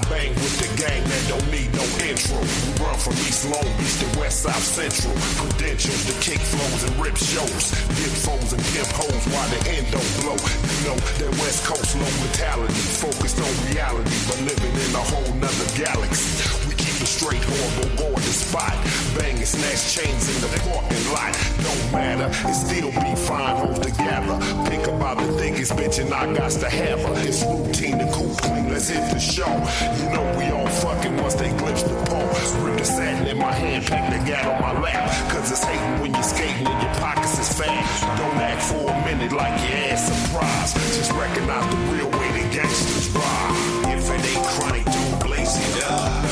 Bang 0.07 0.31
with 0.31 0.55
the 0.63 0.69
gang 0.79 1.03
that 1.03 1.23
don't 1.27 1.43
need 1.51 1.67
no 1.75 1.83
intro. 2.07 2.39
We 2.39 2.71
run 2.79 2.95
from 2.95 3.13
East 3.27 3.43
Long 3.51 3.67
Beach 3.75 3.99
to 3.99 4.07
West 4.19 4.47
South 4.47 4.63
Central. 4.63 5.11
Credentials 5.35 6.05
to 6.07 6.15
kick 6.23 6.39
flows 6.39 6.83
and 6.87 6.95
rip 7.01 7.17
shows. 7.17 7.75
Dip 7.99 8.13
foes 8.23 8.53
and 8.55 8.63
pimp 8.71 8.87
hoes 8.95 9.23
while 9.33 9.49
the 9.51 9.59
end 9.75 9.85
don't 9.91 10.11
blow. 10.23 10.39
You 10.39 10.79
know 10.87 10.95
that 10.95 11.31
West 11.43 11.67
Coast 11.67 11.99
low 11.99 12.13
mentality. 12.23 12.79
Focused 13.03 13.39
on 13.43 13.51
reality, 13.67 14.15
but 14.29 14.39
living 14.47 14.71
in 14.71 14.91
a 14.95 15.03
whole 15.03 15.33
nother 15.35 15.69
galaxy. 15.75 16.47
We 16.69 16.78
straight, 17.09 17.41
horrible, 17.41 17.89
go 17.97 18.05
on 18.05 18.21
the 18.21 18.35
spot. 18.45 18.77
Bang 19.17 19.37
and 19.37 19.47
snatch 19.47 19.81
chains 19.97 20.29
in 20.29 20.37
the 20.45 20.49
parking 20.61 21.05
lot. 21.09 21.33
Don't 21.65 21.91
matter, 21.91 22.29
it 22.47 22.53
still 22.53 22.91
be 23.01 23.13
fine 23.25 23.55
hoes 23.57 23.79
together. 23.79 24.37
Think 24.69 24.85
about 24.85 25.17
the 25.17 25.33
thickest 25.41 25.73
bitch 25.73 25.97
and 25.99 26.13
I 26.13 26.31
got 26.33 26.51
to 26.51 26.69
have 26.69 26.99
her. 27.01 27.15
It's 27.25 27.41
routine 27.41 27.99
and 27.99 28.11
cool 28.13 28.29
clean, 28.45 28.69
let's 28.69 28.89
hit 28.89 29.01
the 29.09 29.19
show. 29.19 29.49
You 29.97 30.07
know 30.13 30.23
we 30.37 30.45
all 30.53 30.69
fucking 30.69 31.17
once 31.17 31.33
they 31.33 31.49
glimpse 31.57 31.81
the 31.81 31.97
pole. 32.05 32.29
Rip 32.63 32.77
the 32.77 32.85
satin 32.85 33.25
in 33.25 33.37
my 33.39 33.53
hand, 33.53 33.85
pack 33.87 34.05
the 34.13 34.19
gat 34.29 34.45
on 34.45 34.61
my 34.61 34.79
lap. 34.79 35.09
Cause 35.33 35.49
it's 35.49 35.63
hating 35.63 36.01
when 36.01 36.13
you're 36.13 36.23
skating 36.23 36.67
and 36.67 36.83
your 36.83 36.93
pockets 37.01 37.39
is 37.39 37.49
fat. 37.57 37.73
Don't 38.21 38.37
act 38.37 38.61
for 38.61 38.85
a 38.85 38.97
minute 39.09 39.33
like 39.33 39.57
your 39.65 39.77
ass 39.89 40.05
surprised. 40.05 40.75
Just 40.93 41.11
recognize 41.13 41.65
the 41.73 41.79
real 41.89 42.09
way 42.19 42.29
the 42.37 42.45
gangsters 42.53 43.09
ride. 43.17 43.97
If 43.97 44.05
it 44.13 44.21
ain't 44.29 44.45
chronic, 44.45 44.85
don't 44.85 45.25
blaze 45.25 45.57
it 45.57 45.83
up. 45.89 46.28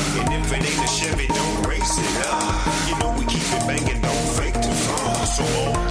It 2.04 2.26
up. 2.26 2.88
You 2.88 2.98
know 2.98 3.10
we 3.18 3.24
keep 3.26 3.42
it 3.42 3.66
banging, 3.66 4.00
don't 4.00 4.28
fake 4.36 4.54
the 4.54 4.72
fun. 4.72 5.26
So 5.26 5.44
all 5.44 5.87